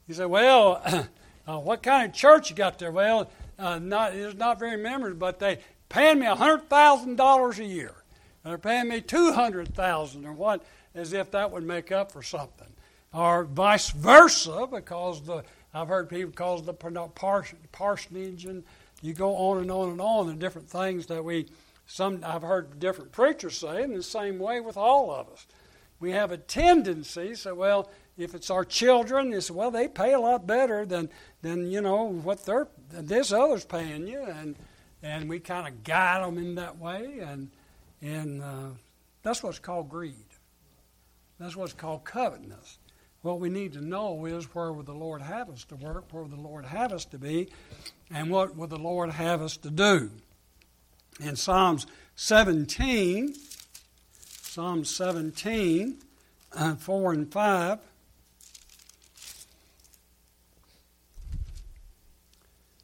You 0.06 0.14
say, 0.14 0.26
well, 0.26 1.08
Uh, 1.50 1.58
what 1.58 1.82
kind 1.82 2.08
of 2.08 2.14
church 2.14 2.50
you 2.50 2.54
got 2.56 2.78
there? 2.78 2.92
Well, 2.92 3.28
uh, 3.58 3.80
not, 3.80 4.14
it's 4.14 4.36
not 4.36 4.60
very 4.60 4.76
memorable, 4.76 5.18
but 5.18 5.40
they 5.40 5.58
paying 5.88 6.20
me 6.20 6.26
$100,000 6.26 7.58
a 7.58 7.64
year. 7.64 7.94
And 8.44 8.50
they're 8.50 8.58
paying 8.58 8.88
me 8.88 9.00
200000 9.00 10.26
or 10.26 10.32
what, 10.32 10.64
as 10.94 11.12
if 11.12 11.32
that 11.32 11.50
would 11.50 11.64
make 11.64 11.90
up 11.90 12.12
for 12.12 12.22
something. 12.22 12.68
Or 13.12 13.44
vice 13.44 13.90
versa, 13.90 14.68
because 14.70 15.22
the 15.24 15.42
I've 15.72 15.88
heard 15.88 16.08
people 16.08 16.32
call 16.32 16.58
it 16.58 16.66
the 16.66 16.74
parsonage, 17.72 18.44
and 18.44 18.64
you 19.02 19.14
go 19.14 19.36
on 19.36 19.58
and 19.58 19.70
on 19.70 19.90
and 19.90 20.00
on, 20.00 20.28
and 20.28 20.38
different 20.38 20.68
things 20.68 21.06
that 21.06 21.24
we, 21.24 21.46
some 21.86 22.22
I've 22.24 22.42
heard 22.42 22.80
different 22.80 23.12
preachers 23.12 23.58
say, 23.58 23.82
and 23.82 23.94
the 23.94 24.02
same 24.02 24.38
way 24.38 24.60
with 24.60 24.76
all 24.76 25.12
of 25.12 25.28
us. 25.28 25.46
We 26.00 26.12
have 26.12 26.32
a 26.32 26.38
tendency, 26.38 27.34
so 27.34 27.54
well, 27.54 27.90
if 28.16 28.34
it's 28.34 28.50
our 28.50 28.64
children, 28.64 29.32
it's 29.32 29.50
well 29.50 29.70
they 29.70 29.86
pay 29.86 30.12
a 30.12 30.20
lot 30.20 30.46
better 30.46 30.84
than 30.84 31.08
than 31.42 31.70
you 31.70 31.80
know 31.80 32.04
what 32.04 32.44
they're 32.44 32.68
this 32.90 33.32
other's 33.32 33.64
paying 33.64 34.06
you, 34.06 34.22
and 34.22 34.56
and 35.02 35.28
we 35.28 35.40
kind 35.40 35.68
of 35.68 35.84
guide 35.84 36.24
them 36.24 36.38
in 36.38 36.54
that 36.56 36.78
way, 36.78 37.20
and 37.20 37.50
and 38.02 38.42
uh, 38.42 38.68
that's 39.22 39.42
what's 39.42 39.58
called 39.58 39.88
greed. 39.88 40.14
That's 41.38 41.56
what's 41.56 41.72
called 41.72 42.04
covetousness. 42.04 42.78
What 43.22 43.38
we 43.38 43.50
need 43.50 43.74
to 43.74 43.82
know 43.82 44.24
is 44.24 44.44
where 44.54 44.72
would 44.72 44.86
the 44.86 44.94
Lord 44.94 45.20
have 45.20 45.50
us 45.50 45.64
to 45.64 45.76
work, 45.76 46.04
where 46.10 46.22
would 46.22 46.32
the 46.32 46.40
Lord 46.40 46.64
have 46.64 46.92
us 46.92 47.04
to 47.06 47.18
be, 47.18 47.48
and 48.10 48.30
what 48.30 48.56
would 48.56 48.70
the 48.70 48.78
Lord 48.78 49.10
have 49.10 49.42
us 49.42 49.58
to 49.58 49.70
do. 49.70 50.10
In 51.20 51.36
Psalms 51.36 51.86
17, 52.16 53.34
Psalm 54.22 54.84
17, 54.84 55.98
uh, 56.56 56.74
4 56.76 57.12
and 57.12 57.30
5, 57.30 57.78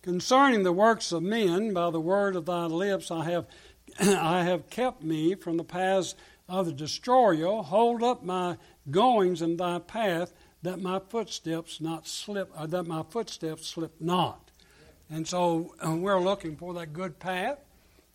Concerning 0.02 0.62
the 0.62 0.72
works 0.72 1.10
of 1.10 1.22
men, 1.22 1.72
by 1.72 1.90
the 1.90 2.00
word 2.00 2.36
of 2.36 2.46
thy 2.46 2.66
lips 2.66 3.10
I 3.10 3.24
have, 3.24 3.46
I 4.00 4.44
have 4.44 4.70
kept 4.70 5.02
me 5.02 5.34
from 5.34 5.56
the 5.56 5.64
paths 5.64 6.14
of 6.48 6.66
the 6.66 6.72
destroyer. 6.72 7.62
Hold 7.62 8.02
up 8.02 8.22
my 8.22 8.56
goings 8.90 9.42
in 9.42 9.56
thy 9.56 9.78
path, 9.78 10.32
that 10.62 10.80
my 10.80 10.98
footsteps 10.98 11.80
not 11.80 12.06
slip, 12.06 12.50
or 12.56 12.62
uh, 12.62 12.66
that 12.66 12.84
my 12.84 13.02
footsteps 13.02 13.66
slip 13.66 13.94
not. 14.00 14.50
And 15.10 15.26
so 15.26 15.74
uh, 15.86 15.94
we're 15.94 16.20
looking 16.20 16.56
for 16.56 16.74
that 16.74 16.92
good 16.92 17.18
path. 17.18 17.58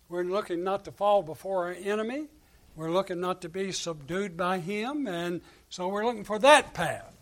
We're 0.09 0.23
looking 0.23 0.63
not 0.63 0.83
to 0.85 0.91
fall 0.91 1.23
before 1.23 1.67
our 1.67 1.75
enemy. 1.81 2.27
We're 2.75 2.91
looking 2.91 3.21
not 3.21 3.41
to 3.41 3.49
be 3.49 3.71
subdued 3.71 4.35
by 4.35 4.59
him. 4.59 5.07
And 5.07 5.41
so 5.69 5.87
we're 5.87 6.05
looking 6.05 6.25
for 6.25 6.39
that 6.39 6.73
path. 6.73 7.15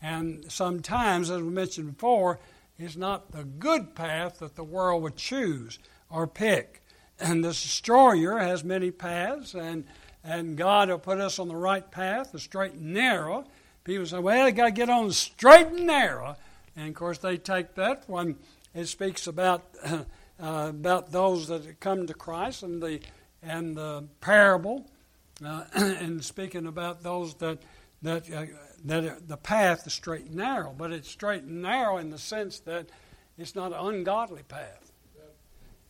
And 0.00 0.50
sometimes, 0.50 1.30
as 1.30 1.42
we 1.42 1.48
mentioned 1.48 1.94
before, 1.94 2.38
it's 2.78 2.96
not 2.96 3.32
the 3.32 3.44
good 3.44 3.94
path 3.94 4.38
that 4.38 4.54
the 4.54 4.64
world 4.64 5.02
would 5.02 5.16
choose 5.16 5.78
or 6.10 6.26
pick. 6.26 6.82
And 7.18 7.42
the 7.42 7.48
destroyer 7.48 8.38
has 8.38 8.62
many 8.62 8.90
paths, 8.90 9.54
and, 9.54 9.84
and 10.26 10.56
God 10.56 10.88
will 10.88 10.98
put 10.98 11.20
us 11.20 11.38
on 11.38 11.48
the 11.48 11.56
right 11.56 11.88
path, 11.90 12.32
the 12.32 12.38
straight 12.38 12.72
and 12.72 12.92
narrow. 12.92 13.44
People 13.84 14.06
say, 14.06 14.18
well, 14.18 14.48
you 14.48 14.52
got 14.52 14.64
to 14.66 14.70
get 14.72 14.90
on 14.90 15.08
the 15.08 15.14
straight 15.14 15.68
and 15.68 15.86
narrow. 15.86 16.36
And 16.76 16.88
of 16.88 16.94
course, 16.94 17.18
they 17.18 17.36
take 17.36 17.74
that 17.76 18.04
when 18.08 18.36
it 18.74 18.86
speaks 18.86 19.26
about, 19.26 19.62
uh, 19.84 20.02
about 20.40 21.12
those 21.12 21.48
that 21.48 21.80
come 21.80 22.06
to 22.06 22.14
Christ 22.14 22.62
and 22.62 22.82
the, 22.82 23.00
and 23.42 23.76
the 23.76 24.04
parable, 24.20 24.90
uh, 25.44 25.64
and 25.74 26.22
speaking 26.24 26.66
about 26.66 27.02
those 27.02 27.34
that, 27.36 27.58
that 28.02 28.30
uh, 28.30 28.44
that 28.86 29.28
the 29.28 29.36
path 29.36 29.86
is 29.86 29.92
straight 29.92 30.26
and 30.26 30.36
narrow, 30.36 30.74
but 30.76 30.92
it's 30.92 31.08
straight 31.08 31.42
and 31.42 31.62
narrow 31.62 31.98
in 31.98 32.10
the 32.10 32.18
sense 32.18 32.60
that 32.60 32.86
it's 33.36 33.54
not 33.54 33.72
an 33.72 33.78
ungodly 33.78 34.42
path. 34.44 34.92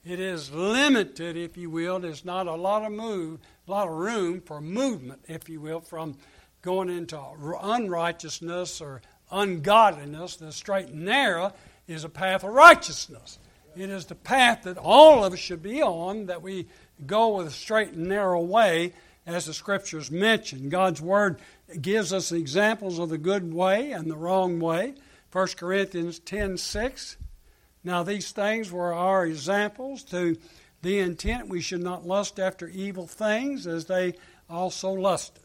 It 0.06 0.20
is 0.20 0.52
limited, 0.52 1.36
if 1.36 1.56
you 1.56 1.68
will. 1.68 1.98
There's 1.98 2.24
not 2.24 2.46
a 2.46 2.54
lot 2.54 2.84
of 2.84 2.92
move, 2.92 3.40
a 3.66 3.70
lot 3.72 3.88
of 3.88 3.94
room 3.94 4.40
for 4.40 4.60
movement, 4.60 5.24
if 5.26 5.48
you 5.48 5.60
will, 5.60 5.80
from 5.80 6.16
going 6.62 6.88
into 6.88 7.20
unrighteousness 7.60 8.80
or 8.80 9.02
ungodliness. 9.32 10.36
The 10.36 10.52
straight 10.52 10.86
and 10.90 11.06
narrow 11.06 11.52
is 11.88 12.04
a 12.04 12.08
path 12.08 12.44
of 12.44 12.52
righteousness. 12.52 13.40
It 13.74 13.90
is 13.90 14.06
the 14.06 14.14
path 14.14 14.62
that 14.62 14.78
all 14.78 15.24
of 15.24 15.32
us 15.32 15.40
should 15.40 15.60
be 15.60 15.82
on, 15.82 16.26
that 16.26 16.40
we 16.40 16.68
go 17.04 17.38
with 17.38 17.48
a 17.48 17.50
straight 17.50 17.90
and 17.94 18.06
narrow 18.06 18.42
way, 18.42 18.92
as 19.26 19.46
the 19.46 19.54
scriptures 19.54 20.08
mention. 20.08 20.68
God's 20.68 21.02
word 21.02 21.40
gives 21.80 22.12
us 22.12 22.30
examples 22.30 23.00
of 23.00 23.08
the 23.08 23.18
good 23.18 23.52
way 23.52 23.90
and 23.90 24.08
the 24.08 24.16
wrong 24.16 24.60
way. 24.60 24.94
1 25.32 25.48
Corinthians 25.56 26.20
10 26.20 26.58
6. 26.58 27.16
Now, 27.86 28.02
these 28.02 28.32
things 28.32 28.72
were 28.72 28.92
our 28.92 29.24
examples 29.24 30.02
to 30.04 30.36
the 30.82 30.98
intent 30.98 31.46
we 31.46 31.60
should 31.60 31.84
not 31.84 32.04
lust 32.04 32.40
after 32.40 32.66
evil 32.66 33.06
things 33.06 33.64
as 33.64 33.84
they 33.84 34.14
also 34.50 34.90
lusted. 34.90 35.44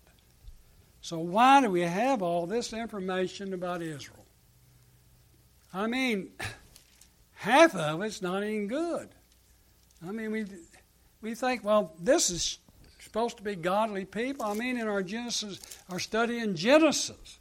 So, 1.02 1.20
why 1.20 1.62
do 1.62 1.70
we 1.70 1.82
have 1.82 2.24
all 2.24 2.48
this 2.48 2.74
information 2.74 3.54
about 3.54 3.84
Israel? 3.84 4.26
I 5.72 5.86
mean, 5.86 6.32
half 7.34 7.76
of 7.76 8.02
it's 8.02 8.24
not 8.24 8.44
even 8.44 8.68
good. 8.68 9.10
I 10.04 10.12
mean, 10.12 10.32
we, 10.32 10.46
we 11.22 11.36
think, 11.36 11.64
well, 11.64 11.94
this 12.00 12.32
is 12.32 12.58
supposed 13.02 13.38
to 13.38 13.44
be 13.44 13.56
godly 13.56 14.04
people. 14.04 14.48
I 14.48 14.56
mean, 14.56 14.80
in 14.80 14.88
our 14.88 15.04
Genesis, 15.04 15.60
our 15.92 16.00
study 16.00 16.40
in 16.40 16.56
Genesis. 16.56 17.38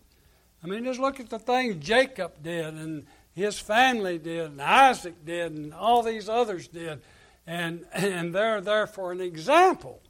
I 0.62 0.66
mean, 0.66 0.84
just 0.84 1.00
look 1.00 1.20
at 1.20 1.30
the 1.30 1.38
things 1.38 1.76
Jacob 1.82 2.42
did 2.42 2.74
and 2.74 3.06
his 3.34 3.58
family 3.58 4.18
did 4.18 4.46
and 4.46 4.62
Isaac 4.62 5.24
did 5.24 5.52
and 5.52 5.74
all 5.74 6.02
these 6.02 6.28
others 6.28 6.68
did. 6.68 7.00
And, 7.46 7.84
and 7.92 8.34
they're 8.34 8.60
there 8.60 8.86
for 8.86 9.12
an 9.12 9.20
example. 9.20 10.00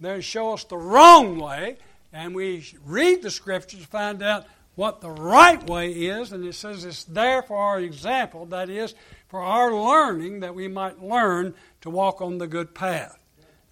They 0.00 0.20
show 0.20 0.54
us 0.54 0.64
the 0.64 0.76
wrong 0.76 1.38
way, 1.38 1.78
and 2.12 2.34
we 2.34 2.64
read 2.84 3.22
the 3.22 3.30
scriptures 3.30 3.80
to 3.80 3.86
find 3.86 4.22
out 4.22 4.46
what 4.76 5.00
the 5.00 5.10
right 5.10 5.68
way 5.68 5.90
is, 5.90 6.30
and 6.30 6.44
it 6.44 6.54
says 6.54 6.84
it's 6.84 7.02
there 7.02 7.42
for 7.42 7.56
our 7.56 7.80
example, 7.80 8.46
that 8.46 8.70
is, 8.70 8.94
for 9.26 9.42
our 9.42 9.74
learning, 9.74 10.38
that 10.40 10.54
we 10.54 10.68
might 10.68 11.02
learn 11.02 11.52
to 11.80 11.90
walk 11.90 12.20
on 12.20 12.38
the 12.38 12.46
good 12.46 12.76
path. 12.76 13.18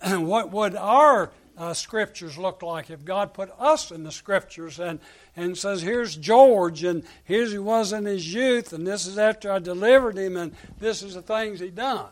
And 0.03 0.27
what 0.29 0.51
would 0.51 0.75
our 0.75 1.31
uh, 1.57 1.73
scriptures 1.75 2.37
look 2.37 2.62
like 2.62 2.90
if 2.90 3.05
God 3.05 3.33
put 3.33 3.51
us 3.59 3.90
in 3.90 4.05
the 4.05 4.12
scriptures 4.12 4.79
and, 4.79 5.01
and 5.37 5.57
says, 5.57 5.83
here's 5.83 6.16
George, 6.16 6.85
and 6.85 7.03
here's 7.25 7.53
he 7.53 7.59
was 7.59 7.92
in 7.92 8.05
his 8.05 8.33
youth, 8.33 8.73
and 8.73 8.87
this 8.87 9.07
is 9.07 9.19
after 9.19 9.51
I 9.51 9.59
delivered 9.59 10.19
him, 10.19 10.37
and 10.37 10.55
this 10.79 11.03
is 11.03 11.14
the 11.14 11.23
things 11.23 11.61
he 11.61 11.71
done. 11.71 12.11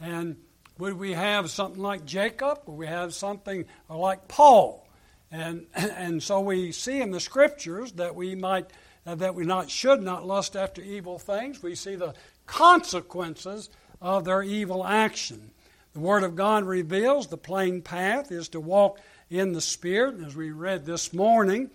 And 0.00 0.36
would 0.78 0.98
we 0.98 1.12
have 1.12 1.50
something 1.50 1.82
like 1.82 2.06
Jacob? 2.06 2.60
Would 2.66 2.78
we 2.78 2.86
have 2.86 3.12
something 3.12 3.66
like 3.88 4.28
Paul? 4.28 4.88
And, 5.30 5.66
and 5.74 6.22
so 6.22 6.40
we 6.40 6.72
see 6.72 7.00
in 7.00 7.10
the 7.10 7.20
scriptures 7.20 7.92
that 7.92 8.14
we 8.14 8.34
might, 8.34 8.70
uh, 9.06 9.14
that 9.16 9.34
we 9.34 9.44
not 9.44 9.70
should 9.70 10.02
not 10.02 10.26
lust 10.26 10.56
after 10.56 10.80
evil 10.80 11.18
things. 11.18 11.62
We 11.62 11.74
see 11.74 11.96
the 11.96 12.14
consequences 12.46 13.68
of 14.00 14.24
their 14.24 14.42
evil 14.42 14.86
action. 14.86 15.50
The 15.92 16.00
Word 16.00 16.22
of 16.22 16.36
God 16.36 16.64
reveals 16.64 17.26
the 17.26 17.36
plain 17.36 17.82
path 17.82 18.30
is 18.30 18.48
to 18.50 18.60
walk 18.60 19.00
in 19.28 19.52
the 19.52 19.60
Spirit, 19.60 20.20
as 20.24 20.36
we 20.36 20.52
read 20.52 20.86
this 20.86 21.12
morning 21.12 21.70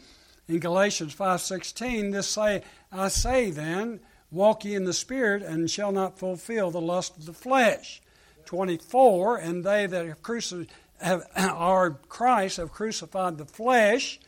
in 0.47 0.60
Galatians 0.60 1.13
5:16. 1.13 2.12
This 2.12 2.30
say, 2.30 2.63
I 2.91 3.10
say 3.10 3.51
then, 3.51 3.99
walk 4.32 4.63
ye 4.63 4.73
in 4.73 4.86
the 4.86 4.93
Spirit, 4.93 5.43
and 5.43 5.69
shall 5.69 5.91
not 5.91 6.17
fulfill 6.17 6.71
the 6.71 6.80
lust 6.80 7.17
of 7.17 7.25
the 7.25 7.34
flesh. 7.34 8.01
24, 8.45 9.38
and 9.38 9.63
they 9.63 9.86
that 9.86 10.06
have 10.06 10.21
crucified 10.21 10.69
have, 11.01 11.28
are 11.36 11.91
Christ 12.08 12.58
have 12.58 12.71
crucified 12.71 13.38
the 13.38 13.45
flesh 13.45 14.19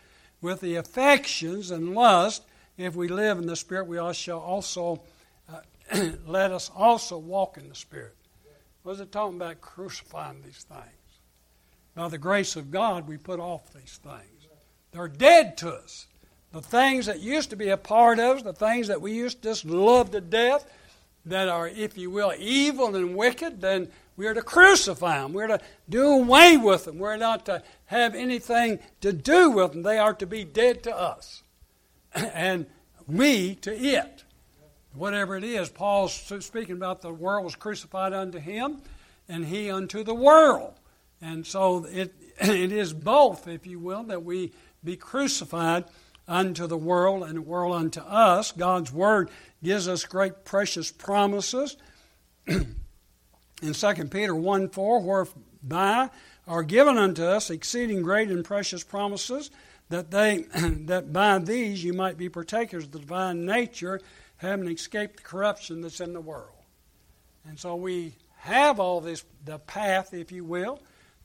with 0.41 0.59
the 0.59 0.75
affections 0.75 1.71
and 1.71 1.95
lust. 1.95 2.43
If 2.77 2.95
we 2.95 3.07
live 3.07 3.37
in 3.37 3.47
the 3.47 3.55
Spirit, 3.55 3.87
we 3.87 4.13
shall 4.13 4.39
also 4.39 5.01
uh, 5.49 5.61
let 6.25 6.51
us 6.51 6.69
also 6.75 7.17
walk 7.17 7.57
in 7.57 7.69
the 7.69 7.75
Spirit. 7.75 8.15
Was 8.87 9.01
it 9.01 9.11
talking 9.11 9.35
about 9.35 9.59
crucifying 9.59 10.41
these 10.45 10.63
things? 10.63 11.19
By 11.93 12.07
the 12.07 12.17
grace 12.17 12.55
of 12.55 12.71
God, 12.71 13.05
we 13.05 13.17
put 13.17 13.37
off 13.37 13.73
these 13.73 13.99
things. 14.01 14.47
They're 14.93 15.09
dead 15.09 15.57
to 15.57 15.73
us. 15.73 16.07
The 16.53 16.61
things 16.61 17.07
that 17.07 17.19
used 17.19 17.49
to 17.49 17.57
be 17.57 17.67
a 17.67 17.75
part 17.75 18.17
of 18.17 18.37
us, 18.37 18.43
the 18.43 18.53
things 18.53 18.87
that 18.87 19.01
we 19.01 19.11
used 19.11 19.41
to 19.41 19.49
just 19.49 19.65
love 19.65 20.11
to 20.11 20.21
death, 20.21 20.65
that 21.25 21.49
are, 21.49 21.67
if 21.67 21.97
you 21.97 22.09
will, 22.09 22.33
evil 22.39 22.95
and 22.95 23.13
wicked, 23.13 23.59
then 23.59 23.89
we 24.15 24.25
are 24.25 24.33
to 24.33 24.41
crucify 24.41 25.19
them. 25.19 25.33
We're 25.33 25.47
to 25.47 25.59
do 25.89 26.07
away 26.07 26.55
with 26.55 26.85
them. 26.85 26.97
We're 26.97 27.17
not 27.17 27.45
to 27.47 27.63
have 27.87 28.15
anything 28.15 28.79
to 29.01 29.11
do 29.11 29.51
with 29.51 29.73
them. 29.73 29.83
They 29.83 29.97
are 29.97 30.13
to 30.13 30.25
be 30.25 30.45
dead 30.45 30.81
to 30.83 30.97
us. 30.97 31.43
and 32.13 32.67
we 33.05 33.55
to 33.55 33.77
it 33.77 34.23
whatever 34.97 35.35
it 35.35 35.43
is. 35.43 35.69
Paul's 35.69 36.13
speaking 36.13 36.75
about 36.75 37.01
the 37.01 37.13
world 37.13 37.43
was 37.43 37.55
crucified 37.55 38.13
unto 38.13 38.39
him, 38.39 38.81
and 39.29 39.45
he 39.45 39.69
unto 39.69 40.03
the 40.03 40.15
world. 40.15 40.73
And 41.21 41.45
so 41.45 41.85
it, 41.85 42.13
it 42.39 42.71
is 42.71 42.93
both, 42.93 43.47
if 43.47 43.65
you 43.65 43.79
will, 43.79 44.03
that 44.03 44.23
we 44.23 44.53
be 44.83 44.95
crucified 44.95 45.85
unto 46.27 46.67
the 46.67 46.77
world 46.77 47.23
and 47.23 47.37
the 47.37 47.41
world 47.41 47.75
unto 47.75 48.01
us. 48.01 48.51
God's 48.51 48.91
Word 48.91 49.29
gives 49.63 49.87
us 49.87 50.05
great 50.05 50.45
precious 50.45 50.91
promises. 50.91 51.77
In 52.47 53.73
2 53.73 53.93
Peter 54.05 54.35
1 54.35 54.69
4, 54.69 55.01
whereby 55.01 56.09
are 56.47 56.63
given 56.63 56.97
unto 56.97 57.23
us 57.23 57.49
exceeding 57.49 58.01
great 58.01 58.29
and 58.29 58.45
precious 58.45 58.83
promises, 58.83 59.51
that 59.89 60.11
they 60.11 60.45
that 60.85 61.11
by 61.11 61.39
these 61.39 61.83
you 61.83 61.93
might 61.93 62.17
be 62.17 62.29
partakers 62.29 62.85
of 62.85 62.91
the 62.91 62.99
divine 62.99 63.45
nature, 63.45 63.99
having 64.37 64.67
escaped 64.67 65.17
the 65.17 65.23
corruption 65.23 65.81
that's 65.81 65.99
in 65.99 66.13
the 66.13 66.21
world. 66.21 66.51
And 67.47 67.59
so 67.59 67.75
we 67.75 68.13
have 68.37 68.79
all 68.79 69.01
this, 69.01 69.23
the 69.45 69.59
path, 69.59 70.13
if 70.13 70.31
you 70.31 70.43
will, 70.43 70.79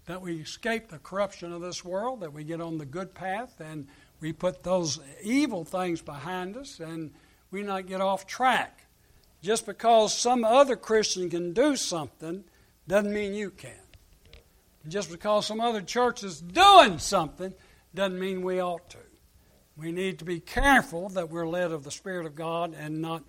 that 0.06 0.20
we 0.20 0.40
escape 0.40 0.88
the 0.88 0.98
corruption 0.98 1.52
of 1.52 1.60
this 1.60 1.84
world, 1.84 2.20
that 2.20 2.32
we 2.32 2.44
get 2.44 2.60
on 2.60 2.78
the 2.78 2.86
good 2.86 3.14
path, 3.14 3.60
and 3.60 3.86
we 4.20 4.32
put 4.32 4.62
those 4.62 4.98
evil 5.22 5.64
things 5.64 6.00
behind 6.00 6.56
us, 6.56 6.80
and 6.80 7.12
we 7.50 7.62
not 7.62 7.86
get 7.86 8.00
off 8.00 8.26
track. 8.26 8.86
Just 9.42 9.66
because 9.66 10.16
some 10.16 10.44
other 10.44 10.76
Christian 10.76 11.28
can 11.28 11.52
do 11.52 11.76
something 11.76 12.44
doesn't 12.88 13.12
mean 13.12 13.34
you 13.34 13.50
can. 13.50 13.72
Just 14.88 15.10
because 15.10 15.46
some 15.46 15.60
other 15.60 15.80
church 15.80 16.24
is 16.24 16.40
doing 16.40 16.98
something 16.98 17.52
doesn't 17.94 18.18
mean 18.18 18.42
we 18.42 18.60
ought 18.60 18.88
to. 18.90 18.98
We 19.76 19.92
need 19.92 20.18
to 20.18 20.24
be 20.24 20.40
careful 20.40 21.08
that 21.10 21.30
we're 21.30 21.46
led 21.46 21.72
of 21.72 21.84
the 21.84 21.90
Spirit 21.90 22.26
of 22.26 22.34
God 22.34 22.74
and 22.78 23.00
not 23.00 23.22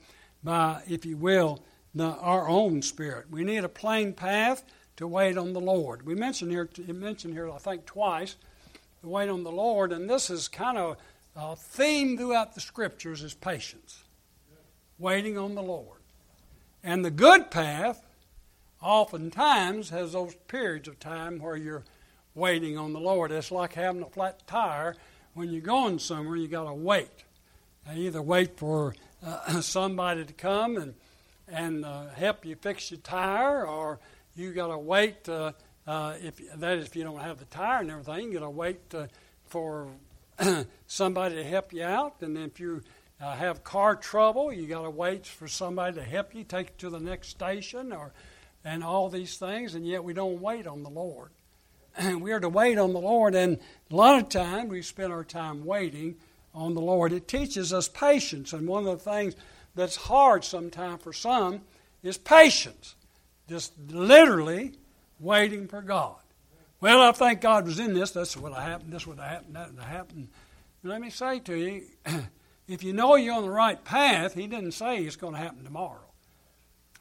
by, 0.43 0.83
if 0.87 1.05
you 1.05 1.17
will, 1.17 1.63
the, 1.95 2.05
our 2.05 2.49
own 2.49 2.81
spirit. 2.81 3.27
We 3.31 3.43
need 3.43 3.63
a 3.63 3.69
plain 3.69 4.13
path 4.13 4.63
to 4.97 5.07
wait 5.07 5.37
on 5.37 5.53
the 5.53 5.61
Lord. 5.61 6.05
We 6.05 6.15
mentioned 6.15 6.51
here, 6.51 6.69
mentioned 6.87 7.33
here, 7.33 7.49
I 7.49 7.57
think 7.57 7.85
twice, 7.85 8.35
to 9.01 9.07
wait 9.09 9.29
on 9.29 9.43
the 9.43 9.51
Lord, 9.51 9.91
and 9.91 10.09
this 10.09 10.29
is 10.29 10.47
kind 10.47 10.77
of 10.77 10.97
a 11.35 11.55
theme 11.55 12.17
throughout 12.17 12.55
the 12.55 12.61
Scriptures 12.61 13.23
is 13.23 13.33
patience, 13.33 14.03
waiting 14.99 15.37
on 15.37 15.55
the 15.55 15.63
Lord. 15.63 15.99
And 16.83 17.03
the 17.03 17.11
good 17.11 17.49
path 17.49 18.05
oftentimes 18.81 19.89
has 19.89 20.11
those 20.11 20.35
periods 20.47 20.87
of 20.87 20.99
time 20.99 21.39
where 21.39 21.55
you're 21.55 21.83
waiting 22.35 22.77
on 22.77 22.93
the 22.93 22.99
Lord. 22.99 23.31
It's 23.31 23.51
like 23.51 23.73
having 23.73 24.01
a 24.01 24.07
flat 24.07 24.45
tire. 24.47 24.95
When 25.33 25.49
you're 25.49 25.61
going 25.61 25.97
somewhere, 25.97 26.35
you 26.35 26.47
got 26.47 26.65
to 26.65 26.73
wait. 26.75 27.09
Now, 27.87 27.93
either 27.95 28.21
wait 28.21 28.55
for 28.55 28.93
uh, 29.25 29.61
somebody 29.61 30.25
to 30.25 30.33
come 30.33 30.77
and 30.77 30.93
and 31.47 31.83
uh, 31.83 32.09
help 32.09 32.45
you 32.45 32.55
fix 32.55 32.91
your 32.91 32.99
tire, 32.99 33.65
or 33.65 33.99
you 34.35 34.53
got 34.53 34.67
to 34.67 34.77
wait. 34.77 35.27
Uh, 35.27 35.53
uh, 35.87 36.13
if 36.21 36.39
that 36.59 36.77
is, 36.77 36.85
if 36.85 36.95
you 36.95 37.03
don't 37.03 37.19
have 37.19 37.39
the 37.39 37.45
tire 37.45 37.81
and 37.81 37.89
everything, 37.89 38.31
you 38.31 38.39
got 38.39 38.45
to 38.45 38.49
wait 38.49 38.79
uh, 38.93 39.07
for 39.47 39.87
somebody 40.87 41.35
to 41.35 41.43
help 41.43 41.73
you 41.73 41.83
out. 41.83 42.21
And 42.21 42.37
if 42.37 42.59
you 42.59 42.83
uh, 43.19 43.35
have 43.35 43.63
car 43.63 43.95
trouble, 43.95 44.53
you 44.53 44.67
got 44.67 44.83
to 44.83 44.89
wait 44.89 45.25
for 45.25 45.47
somebody 45.47 45.95
to 45.95 46.03
help 46.03 46.35
you 46.35 46.43
take 46.43 46.67
you 46.67 46.73
to 46.77 46.89
the 46.91 46.99
next 46.99 47.29
station, 47.29 47.91
or 47.91 48.13
and 48.63 48.83
all 48.83 49.09
these 49.09 49.37
things. 49.37 49.73
And 49.73 49.85
yet 49.85 50.03
we 50.03 50.13
don't 50.13 50.39
wait 50.39 50.67
on 50.67 50.83
the 50.83 50.89
Lord. 50.89 51.31
we 52.19 52.31
are 52.31 52.39
to 52.39 52.49
wait 52.49 52.77
on 52.77 52.93
the 52.93 52.99
Lord, 52.99 53.35
and 53.35 53.59
a 53.91 53.95
lot 53.95 54.21
of 54.21 54.29
time 54.29 54.67
we 54.67 54.81
spend 54.81 55.11
our 55.11 55.23
time 55.23 55.65
waiting 55.65 56.15
on 56.53 56.73
the 56.73 56.81
Lord. 56.81 57.13
It 57.13 57.27
teaches 57.27 57.73
us 57.73 57.87
patience, 57.87 58.53
and 58.53 58.67
one 58.67 58.87
of 58.87 59.03
the 59.03 59.11
things 59.11 59.35
that's 59.75 59.95
hard 59.95 60.43
sometimes 60.43 61.01
for 61.01 61.13
some 61.13 61.61
is 62.01 62.17
patience. 62.17 62.95
Just 63.49 63.73
literally 63.89 64.73
waiting 65.19 65.67
for 65.67 65.81
God. 65.81 66.15
Well, 66.79 67.01
I 67.01 67.11
think 67.11 67.41
God 67.41 67.65
was 67.65 67.79
in 67.79 67.93
this. 67.93 68.11
That's 68.11 68.35
what 68.35 68.53
happened. 68.53 68.91
This 68.91 69.07
would 69.07 69.17
have 69.17 69.29
happened. 69.29 69.55
That 69.55 69.71
would 69.71 69.79
have 69.79 69.89
happened. 69.89 70.27
Let 70.83 71.01
me 71.01 71.09
say 71.09 71.39
to 71.39 71.55
you, 71.55 71.83
if 72.67 72.83
you 72.83 72.93
know 72.93 73.15
you're 73.15 73.35
on 73.35 73.43
the 73.43 73.49
right 73.49 73.81
path, 73.83 74.33
He 74.33 74.47
didn't 74.47 74.73
say 74.73 75.03
it's 75.03 75.15
going 75.15 75.33
to 75.33 75.39
happen 75.39 75.63
tomorrow. 75.63 75.99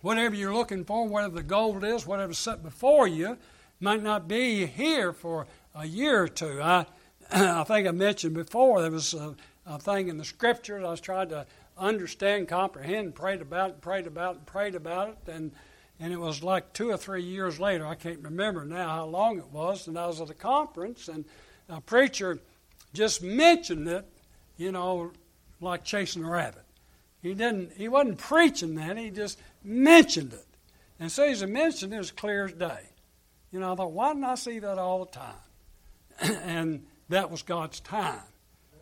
Whatever 0.00 0.34
you're 0.34 0.54
looking 0.54 0.84
for, 0.84 1.06
whatever 1.06 1.36
the 1.36 1.42
goal 1.42 1.82
is, 1.84 2.06
whatever's 2.06 2.38
set 2.38 2.62
before 2.62 3.06
you, 3.06 3.38
might 3.82 4.02
not 4.02 4.28
be 4.28 4.64
here 4.64 5.12
for 5.12 5.46
a 5.74 5.84
year 5.84 6.22
or 6.22 6.28
two. 6.28 6.62
I, 6.62 6.86
I 7.32 7.64
think 7.64 7.88
I 7.88 7.90
mentioned 7.90 8.34
before 8.34 8.80
there 8.80 8.90
was 8.90 9.12
a, 9.12 9.34
a 9.66 9.78
thing 9.78 10.08
in 10.08 10.18
the 10.18 10.24
scriptures 10.24 10.84
I 10.84 10.90
was 10.90 11.00
trying 11.00 11.30
to 11.30 11.46
understand, 11.76 12.46
comprehend, 12.46 13.16
prayed 13.16 13.42
about 13.42 13.70
it, 13.70 13.80
prayed 13.80 14.06
about 14.06 14.36
it, 14.36 14.46
prayed 14.46 14.76
about 14.76 15.08
it, 15.08 15.32
and 15.32 15.50
and 15.98 16.12
it 16.12 16.18
was 16.18 16.42
like 16.42 16.72
two 16.72 16.90
or 16.90 16.96
three 16.96 17.22
years 17.22 17.60
later. 17.60 17.86
I 17.86 17.94
can't 17.94 18.20
remember 18.20 18.64
now 18.64 18.88
how 18.88 19.04
long 19.04 19.38
it 19.38 19.48
was, 19.52 19.86
and 19.86 19.98
I 19.98 20.06
was 20.06 20.20
at 20.20 20.30
a 20.30 20.34
conference, 20.34 21.08
and 21.08 21.24
a 21.68 21.80
preacher 21.80 22.40
just 22.92 23.22
mentioned 23.22 23.88
it, 23.88 24.04
you 24.56 24.72
know, 24.72 25.12
like 25.60 25.84
chasing 25.84 26.24
a 26.24 26.30
rabbit. 26.30 26.64
He 27.20 27.34
didn't. 27.34 27.72
He 27.76 27.88
wasn't 27.88 28.18
preaching 28.18 28.74
that. 28.76 28.96
He 28.96 29.10
just 29.10 29.40
mentioned 29.64 30.32
it, 30.32 30.46
and 31.00 31.10
so 31.10 31.28
he 31.28 31.46
mentioned 31.46 31.92
it 31.92 31.98
was 31.98 32.12
clear 32.12 32.46
as 32.46 32.52
day. 32.52 32.91
You 33.52 33.60
know, 33.60 33.72
I 33.72 33.76
thought, 33.76 33.92
why 33.92 34.14
didn't 34.14 34.24
I 34.24 34.34
see 34.34 34.58
that 34.60 34.78
all 34.78 35.04
the 35.04 35.10
time? 35.10 36.38
and 36.44 36.86
that 37.10 37.30
was 37.30 37.42
God's 37.42 37.80
time. 37.80 38.22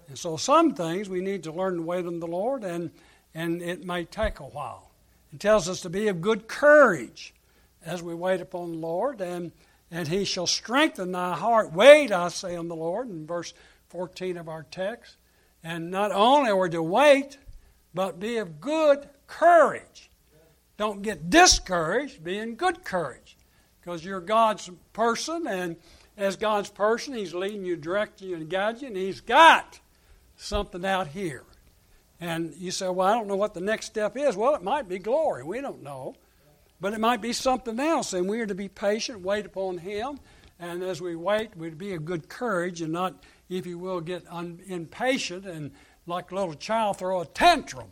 And 0.09 0.17
so 0.17 0.37
some 0.37 0.75
things 0.75 1.09
we 1.09 1.21
need 1.21 1.43
to 1.45 1.53
learn 1.53 1.77
to 1.77 1.83
wait 1.83 2.07
on 2.07 2.21
the 2.21 2.27
Lord, 2.27 2.63
and, 2.63 2.91
and 3.35 3.61
it 3.61 3.85
may 3.85 4.05
take 4.05 4.39
a 4.39 4.45
while. 4.45 4.91
It 5.33 5.41
tells 5.41 5.69
us 5.69 5.81
to 5.83 5.91
be 5.91 6.09
of 6.09 6.21
good 6.21 6.47
courage 6.47 7.35
as 7.85 8.03
we 8.03 8.15
wait 8.15 8.41
upon 8.41 8.73
the 8.73 8.79
Lord, 8.79 9.21
and, 9.21 9.51
and 9.91 10.07
he 10.07 10.25
shall 10.25 10.47
strengthen 10.47 11.13
thy 11.13 11.35
heart. 11.35 11.73
Wait, 11.73 12.13
I 12.13 12.29
say, 12.29 12.55
on 12.55 12.69
the 12.69 12.77
Lord, 12.77 13.09
in 13.09 13.27
verse 13.27 13.53
14 13.89 14.37
of 14.37 14.49
our 14.49 14.65
text. 14.71 15.17
And 15.65 15.91
not 15.91 16.13
only 16.13 16.51
are 16.51 16.57
we 16.57 16.71
to 16.71 16.83
wait, 16.83 17.39
but 17.93 18.21
be 18.21 18.37
of 18.37 18.61
good 18.61 19.09
courage. 19.27 20.11
Don't 20.77 21.03
get 21.03 21.29
discouraged, 21.29 22.23
be 22.23 22.39
in 22.39 22.55
good 22.55 22.85
courage. 22.85 23.37
Because 23.81 24.05
you're 24.05 24.21
God's 24.21 24.71
person, 24.93 25.47
and 25.47 25.77
as 26.17 26.37
God's 26.37 26.69
person, 26.69 27.15
He's 27.15 27.35
leading 27.35 27.65
you, 27.65 27.77
directing 27.77 28.29
you, 28.29 28.37
and 28.37 28.49
guiding 28.49 28.81
you, 28.83 28.87
and 28.89 28.97
He's 28.97 29.21
got 29.21 29.81
something 30.37 30.85
out 30.85 31.09
here. 31.09 31.45
And 32.21 32.55
you 32.57 32.71
say, 32.71 32.89
Well, 32.89 33.09
I 33.09 33.15
don't 33.15 33.29
know 33.29 33.37
what 33.37 33.55
the 33.55 33.61
next 33.61 33.87
step 33.87 34.17
is. 34.17 34.37
Well, 34.37 34.55
it 34.55 34.63
might 34.63 34.89
be 34.89 34.99
glory. 34.99 35.43
We 35.43 35.61
don't 35.61 35.83
know. 35.83 36.15
But 36.81 36.95
it 36.95 37.01
might 37.01 37.21
be 37.21 37.33
something 37.33 37.79
else. 37.79 38.13
And 38.13 38.29
we 38.29 38.41
are 38.41 38.47
to 38.47 38.55
be 38.55 38.69
patient, 38.69 39.21
wait 39.21 39.47
upon 39.47 39.79
Him. 39.79 40.19
And 40.59 40.83
as 40.83 41.01
we 41.01 41.17
wait, 41.17 41.57
we'd 41.57 41.79
be 41.79 41.95
of 41.95 42.05
good 42.05 42.29
courage 42.29 42.83
and 42.83 42.93
not, 42.93 43.23
if 43.49 43.67
you 43.67 43.79
will, 43.79 44.01
get 44.01 44.25
un- 44.29 44.61
impatient 44.67 45.47
and 45.47 45.73
like 46.07 46.31
a 46.31 46.35
little 46.35 46.55
child 46.55 46.99
throw 46.99 47.21
a 47.21 47.27
tantrum. 47.27 47.89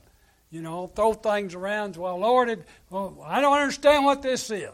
You 0.50 0.62
know, 0.62 0.86
throw 0.86 1.12
things 1.12 1.54
around. 1.54 1.96
Well, 1.96 2.18
Lord, 2.18 2.64
well, 2.88 3.22
I 3.24 3.42
don't 3.42 3.58
understand 3.58 4.04
what 4.04 4.22
this 4.22 4.50
is. 4.50 4.70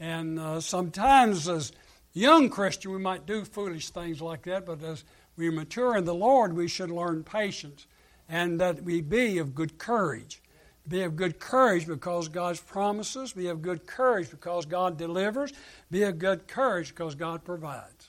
And 0.00 0.38
uh, 0.38 0.60
sometimes 0.60 1.48
as 1.48 1.72
young 2.12 2.50
Christian, 2.50 2.92
we 2.92 2.98
might 2.98 3.26
do 3.26 3.44
foolish 3.44 3.90
things 3.90 4.20
like 4.20 4.42
that, 4.42 4.66
but 4.66 4.82
as 4.82 5.04
we 5.36 5.50
mature 5.50 5.96
in 5.96 6.04
the 6.04 6.14
Lord, 6.14 6.54
we 6.54 6.68
should 6.68 6.90
learn 6.90 7.24
patience 7.24 7.86
and 8.28 8.60
that 8.60 8.82
we 8.82 9.00
be 9.00 9.38
of 9.38 9.54
good 9.54 9.78
courage. 9.78 10.42
Be 10.86 11.02
of 11.02 11.16
good 11.16 11.38
courage 11.38 11.86
because 11.86 12.28
God's 12.28 12.60
promises. 12.60 13.32
Be 13.32 13.48
of 13.48 13.62
good 13.62 13.86
courage 13.86 14.30
because 14.30 14.64
God 14.64 14.96
delivers. 14.96 15.52
Be 15.90 16.02
of 16.02 16.18
good 16.18 16.48
courage 16.48 16.88
because 16.88 17.14
God 17.14 17.44
provides. 17.44 18.08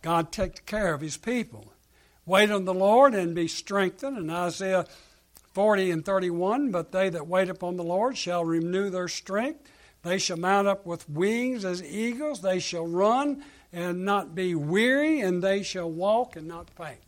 God 0.00 0.32
takes 0.32 0.60
care 0.60 0.94
of 0.94 1.00
His 1.00 1.16
people. 1.16 1.72
Wait 2.24 2.50
on 2.50 2.64
the 2.64 2.74
Lord 2.74 3.14
and 3.14 3.34
be 3.34 3.46
strengthened. 3.46 4.16
In 4.16 4.30
Isaiah 4.30 4.86
40 5.52 5.90
and 5.90 6.04
31, 6.04 6.70
but 6.70 6.92
they 6.92 7.10
that 7.10 7.26
wait 7.26 7.50
upon 7.50 7.76
the 7.76 7.84
Lord 7.84 8.16
shall 8.16 8.44
renew 8.44 8.90
their 8.90 9.08
strength. 9.08 9.70
They 10.02 10.18
shall 10.18 10.36
mount 10.36 10.66
up 10.66 10.84
with 10.84 11.08
wings 11.08 11.64
as 11.64 11.82
eagles. 11.82 12.40
They 12.42 12.58
shall 12.58 12.86
run 12.86 13.44
and 13.72 14.04
not 14.04 14.34
be 14.34 14.54
weary, 14.54 15.20
and 15.20 15.42
they 15.42 15.62
shall 15.62 15.90
walk 15.90 16.36
and 16.36 16.46
not 16.48 16.68
faint. 16.70 16.98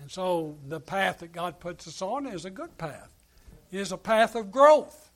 And 0.00 0.10
so 0.10 0.56
the 0.68 0.80
path 0.80 1.18
that 1.18 1.32
God 1.32 1.60
puts 1.60 1.88
us 1.88 2.02
on 2.02 2.26
is 2.26 2.44
a 2.44 2.50
good 2.50 2.76
path. 2.76 3.10
It 3.70 3.80
is 3.80 3.92
a 3.92 3.96
path 3.96 4.34
of 4.34 4.50
growth. 4.52 5.10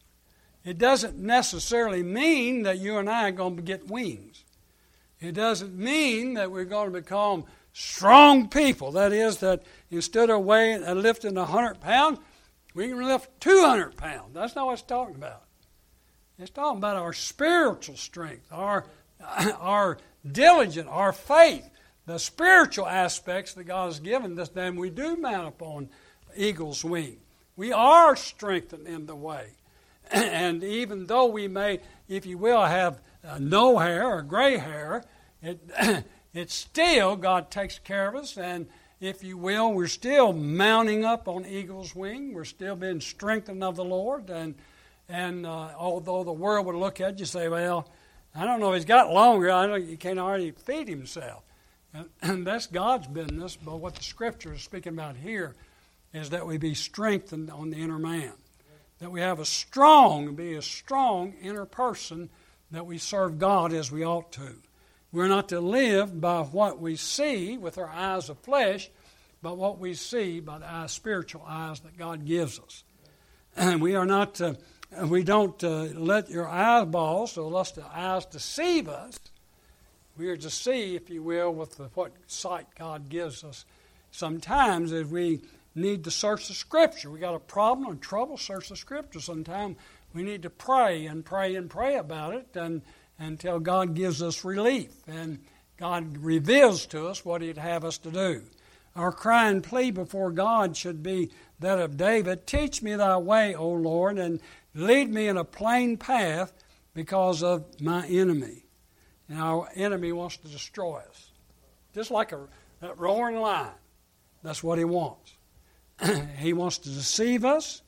It 0.64 0.78
doesn't 0.78 1.18
necessarily 1.18 2.02
mean 2.02 2.62
that 2.62 2.78
you 2.78 2.98
and 2.98 3.08
I 3.08 3.28
are 3.28 3.32
going 3.32 3.56
to 3.56 3.62
get 3.62 3.88
wings. 3.88 4.44
It 5.20 5.32
doesn't 5.32 5.76
mean 5.76 6.34
that 6.34 6.50
we're 6.50 6.64
going 6.64 6.92
to 6.92 7.00
become 7.00 7.44
strong 7.72 8.48
people. 8.48 8.92
That 8.92 9.12
is, 9.12 9.38
that 9.38 9.62
instead 9.90 10.30
of 10.30 10.42
weighing 10.42 10.82
and 10.82 11.02
lifting 11.02 11.34
100 11.34 11.80
pounds, 11.80 12.18
we 12.74 12.88
can 12.88 13.02
lift 13.02 13.40
200 13.40 13.96
pounds. 13.96 14.34
That's 14.34 14.54
not 14.54 14.66
what 14.66 14.74
it's 14.74 14.82
talking 14.82 15.14
about. 15.14 15.45
It's 16.38 16.50
talking 16.50 16.78
about 16.78 16.96
our 16.96 17.14
spiritual 17.14 17.96
strength, 17.96 18.46
our, 18.52 18.84
our 19.58 19.98
diligent, 20.30 20.88
our 20.88 21.12
faith, 21.12 21.68
the 22.04 22.18
spiritual 22.18 22.86
aspects 22.86 23.54
that 23.54 23.64
God 23.64 23.86
has 23.86 24.00
given 24.00 24.38
us, 24.38 24.50
then 24.50 24.76
we 24.76 24.90
do 24.90 25.16
mount 25.16 25.48
upon 25.48 25.88
eagle's 26.36 26.84
wing. 26.84 27.16
We 27.56 27.72
are 27.72 28.14
strengthened 28.16 28.86
in 28.86 29.06
the 29.06 29.16
way. 29.16 29.48
And 30.12 30.62
even 30.62 31.06
though 31.06 31.26
we 31.26 31.48
may, 31.48 31.80
if 32.06 32.26
you 32.26 32.38
will, 32.38 32.64
have 32.64 33.00
uh, 33.26 33.38
no 33.40 33.78
hair 33.78 34.06
or 34.06 34.22
gray 34.22 34.58
hair, 34.58 35.04
it, 35.42 35.58
it's 36.34 36.54
still, 36.54 37.16
God 37.16 37.50
takes 37.50 37.78
care 37.78 38.08
of 38.08 38.14
us. 38.14 38.36
And 38.36 38.68
if 39.00 39.24
you 39.24 39.36
will, 39.36 39.72
we're 39.72 39.88
still 39.88 40.32
mounting 40.32 41.04
up 41.04 41.26
on 41.26 41.44
eagle's 41.46 41.94
wing. 41.96 42.34
We're 42.34 42.44
still 42.44 42.76
being 42.76 43.00
strengthened 43.00 43.64
of 43.64 43.74
the 43.74 43.84
Lord. 43.84 44.30
And, 44.30 44.54
and 45.08 45.46
uh, 45.46 45.70
although 45.78 46.24
the 46.24 46.32
world 46.32 46.66
would 46.66 46.74
look 46.74 47.00
at 47.00 47.18
you 47.18 47.22
and 47.22 47.28
say, 47.28 47.48
well, 47.48 47.88
I 48.34 48.44
don't 48.44 48.60
know. 48.60 48.72
He's 48.72 48.84
got 48.84 49.12
longer. 49.12 49.50
I 49.50 49.66
know 49.66 49.74
he 49.76 49.96
can't 49.96 50.18
already 50.18 50.50
feed 50.50 50.88
himself. 50.88 51.42
And, 51.94 52.08
and 52.20 52.46
that's 52.46 52.66
God's 52.66 53.06
business. 53.06 53.56
But 53.56 53.76
what 53.76 53.94
the 53.94 54.04
scripture 54.04 54.52
is 54.52 54.62
speaking 54.62 54.92
about 54.92 55.16
here 55.16 55.54
is 56.12 56.30
that 56.30 56.46
we 56.46 56.58
be 56.58 56.74
strengthened 56.74 57.50
on 57.50 57.70
the 57.70 57.76
inner 57.76 57.98
man. 57.98 58.32
That 58.98 59.10
we 59.10 59.20
have 59.20 59.40
a 59.40 59.44
strong, 59.44 60.34
be 60.34 60.54
a 60.54 60.62
strong 60.62 61.34
inner 61.42 61.66
person 61.66 62.30
that 62.70 62.86
we 62.86 62.98
serve 62.98 63.38
God 63.38 63.72
as 63.72 63.92
we 63.92 64.04
ought 64.04 64.32
to. 64.32 64.56
We're 65.12 65.28
not 65.28 65.50
to 65.50 65.60
live 65.60 66.20
by 66.20 66.42
what 66.42 66.80
we 66.80 66.96
see 66.96 67.56
with 67.56 67.78
our 67.78 67.88
eyes 67.88 68.28
of 68.28 68.38
flesh, 68.40 68.90
but 69.40 69.56
what 69.56 69.78
we 69.78 69.94
see 69.94 70.40
by 70.40 70.58
the 70.58 70.70
eyes, 70.70 70.92
spiritual 70.92 71.44
eyes 71.46 71.80
that 71.80 71.96
God 71.96 72.24
gives 72.24 72.58
us. 72.58 72.84
And 73.56 73.80
we 73.80 73.94
are 73.94 74.06
not 74.06 74.34
to 74.36 74.56
we 75.04 75.22
don't 75.22 75.62
uh, 75.62 75.84
let 75.94 76.30
your 76.30 76.48
eyeballs 76.48 77.36
or 77.36 77.50
lust 77.50 77.76
the 77.76 77.84
eyes 77.86 78.24
deceive 78.26 78.88
us. 78.88 79.18
We 80.16 80.28
are 80.28 80.36
to 80.36 80.50
see, 80.50 80.96
if 80.96 81.10
you 81.10 81.22
will, 81.22 81.52
with 81.52 81.76
the, 81.76 81.84
what 81.94 82.12
sight 82.26 82.66
God 82.78 83.08
gives 83.08 83.44
us, 83.44 83.64
sometimes 84.10 84.92
if 84.92 85.08
we 85.08 85.42
need 85.74 86.04
to 86.04 86.10
search 86.10 86.48
the 86.48 86.54
Scripture, 86.54 87.10
we 87.10 87.18
got 87.18 87.34
a 87.34 87.38
problem 87.38 87.86
or 87.86 87.94
trouble, 87.96 88.38
search 88.38 88.70
the 88.70 88.76
Scripture. 88.76 89.20
Sometimes 89.20 89.76
we 90.14 90.22
need 90.22 90.42
to 90.42 90.50
pray 90.50 91.06
and 91.06 91.24
pray 91.24 91.54
and 91.54 91.68
pray 91.68 91.96
about 91.96 92.34
it 92.34 92.48
and, 92.54 92.80
until 93.18 93.60
God 93.60 93.94
gives 93.94 94.22
us 94.22 94.44
relief 94.44 94.92
and 95.06 95.38
God 95.76 96.16
reveals 96.18 96.86
to 96.86 97.06
us 97.08 97.24
what 97.24 97.42
He'd 97.42 97.58
have 97.58 97.84
us 97.84 97.98
to 97.98 98.10
do. 98.10 98.42
Our 98.94 99.12
cry 99.12 99.50
and 99.50 99.62
plea 99.62 99.90
before 99.90 100.30
God 100.30 100.74
should 100.74 101.02
be 101.02 101.30
that 101.60 101.78
of 101.78 101.98
David 101.98 102.46
Teach 102.46 102.82
me 102.82 102.94
thy 102.94 103.18
way, 103.18 103.54
O 103.54 103.68
Lord, 103.68 104.18
and 104.18 104.40
lead 104.76 105.12
me 105.12 105.28
in 105.28 105.36
a 105.36 105.44
plain 105.44 105.96
path 105.96 106.52
because 106.94 107.42
of 107.42 107.80
my 107.80 108.06
enemy. 108.06 108.64
And 109.28 109.40
our 109.40 109.68
enemy 109.74 110.12
wants 110.12 110.36
to 110.38 110.48
destroy 110.48 110.98
us. 111.08 111.30
Just 111.94 112.10
like 112.10 112.32
a 112.32 112.46
that 112.80 112.98
roaring 112.98 113.36
lion. 113.36 113.72
That's 114.42 114.62
what 114.62 114.78
he 114.78 114.84
wants. 114.84 115.36
he 116.38 116.52
wants 116.52 116.78
to 116.78 116.90
deceive 116.90 117.44
us, 117.44 117.82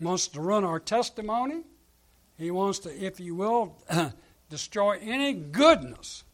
wants 0.00 0.28
to 0.28 0.40
run 0.40 0.64
our 0.64 0.80
testimony. 0.80 1.62
He 2.36 2.50
wants 2.50 2.80
to, 2.80 3.04
if 3.04 3.20
you 3.20 3.34
will, 3.34 3.76
destroy 4.50 4.98
any 5.00 5.34
goodness. 5.34 6.24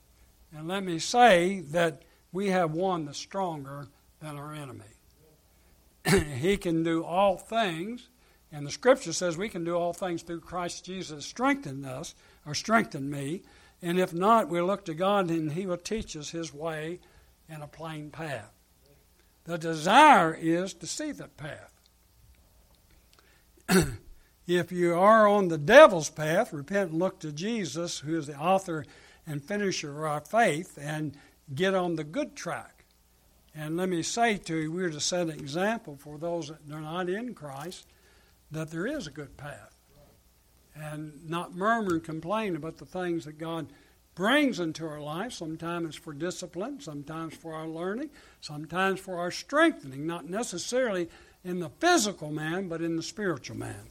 And 0.56 0.66
let 0.66 0.82
me 0.82 0.98
say 0.98 1.60
that 1.70 2.02
we 2.32 2.48
have 2.48 2.72
one 2.72 3.04
that's 3.04 3.18
stronger 3.18 3.88
than 4.20 4.36
our 4.36 4.52
enemy. 4.52 4.84
he 6.38 6.56
can 6.56 6.82
do 6.82 7.04
all 7.04 7.36
things, 7.36 8.08
and 8.52 8.66
the 8.66 8.70
scripture 8.70 9.12
says 9.12 9.36
we 9.36 9.48
can 9.48 9.64
do 9.64 9.76
all 9.76 9.92
things 9.92 10.22
through 10.22 10.40
Christ 10.40 10.84
Jesus 10.84 11.24
strengthen 11.24 11.84
us, 11.84 12.14
or 12.46 12.54
strengthen 12.54 13.10
me. 13.10 13.42
And 13.82 13.98
if 13.98 14.12
not, 14.12 14.48
we'll 14.48 14.66
look 14.66 14.84
to 14.86 14.94
God 14.94 15.30
and 15.30 15.52
He 15.52 15.66
will 15.66 15.76
teach 15.76 16.16
us 16.16 16.30
His 16.30 16.52
way 16.52 17.00
in 17.48 17.62
a 17.62 17.66
plain 17.66 18.10
path. 18.10 18.52
The 19.44 19.56
desire 19.56 20.36
is 20.38 20.74
to 20.74 20.86
see 20.86 21.12
that 21.12 21.36
path. 21.36 21.72
if 24.46 24.72
you 24.72 24.94
are 24.94 25.28
on 25.28 25.48
the 25.48 25.58
devil's 25.58 26.10
path, 26.10 26.52
repent 26.52 26.90
and 26.90 26.98
look 26.98 27.20
to 27.20 27.32
Jesus, 27.32 28.00
who 28.00 28.18
is 28.18 28.26
the 28.26 28.38
author 28.38 28.84
and 29.26 29.42
finisher 29.42 29.90
of 29.90 30.04
our 30.04 30.20
faith, 30.20 30.76
and 30.80 31.16
get 31.54 31.74
on 31.74 31.96
the 31.96 32.04
good 32.04 32.36
track. 32.36 32.84
And 33.54 33.76
let 33.76 33.88
me 33.88 34.02
say 34.02 34.36
to 34.38 34.56
you, 34.56 34.72
we're 34.72 34.90
to 34.90 35.00
set 35.00 35.28
an 35.28 35.30
example 35.30 35.96
for 35.96 36.18
those 36.18 36.48
that 36.48 36.74
are 36.74 36.80
not 36.80 37.08
in 37.08 37.34
Christ 37.34 37.86
that 38.50 38.70
there 38.70 38.86
is 38.86 39.06
a 39.06 39.10
good 39.10 39.36
path. 39.36 39.76
And 40.74 41.28
not 41.28 41.54
murmur 41.54 41.94
and 41.94 42.04
complain 42.04 42.56
about 42.56 42.78
the 42.78 42.86
things 42.86 43.24
that 43.24 43.38
God 43.38 43.66
brings 44.14 44.60
into 44.60 44.86
our 44.86 45.00
life. 45.00 45.32
Sometimes 45.32 45.96
for 45.96 46.12
discipline, 46.12 46.80
sometimes 46.80 47.34
for 47.34 47.54
our 47.54 47.66
learning, 47.66 48.10
sometimes 48.40 49.00
for 49.00 49.18
our 49.18 49.30
strengthening, 49.30 50.06
not 50.06 50.28
necessarily 50.28 51.08
in 51.44 51.60
the 51.60 51.70
physical 51.70 52.30
man, 52.30 52.68
but 52.68 52.82
in 52.82 52.96
the 52.96 53.02
spiritual 53.02 53.56
man. 53.56 53.89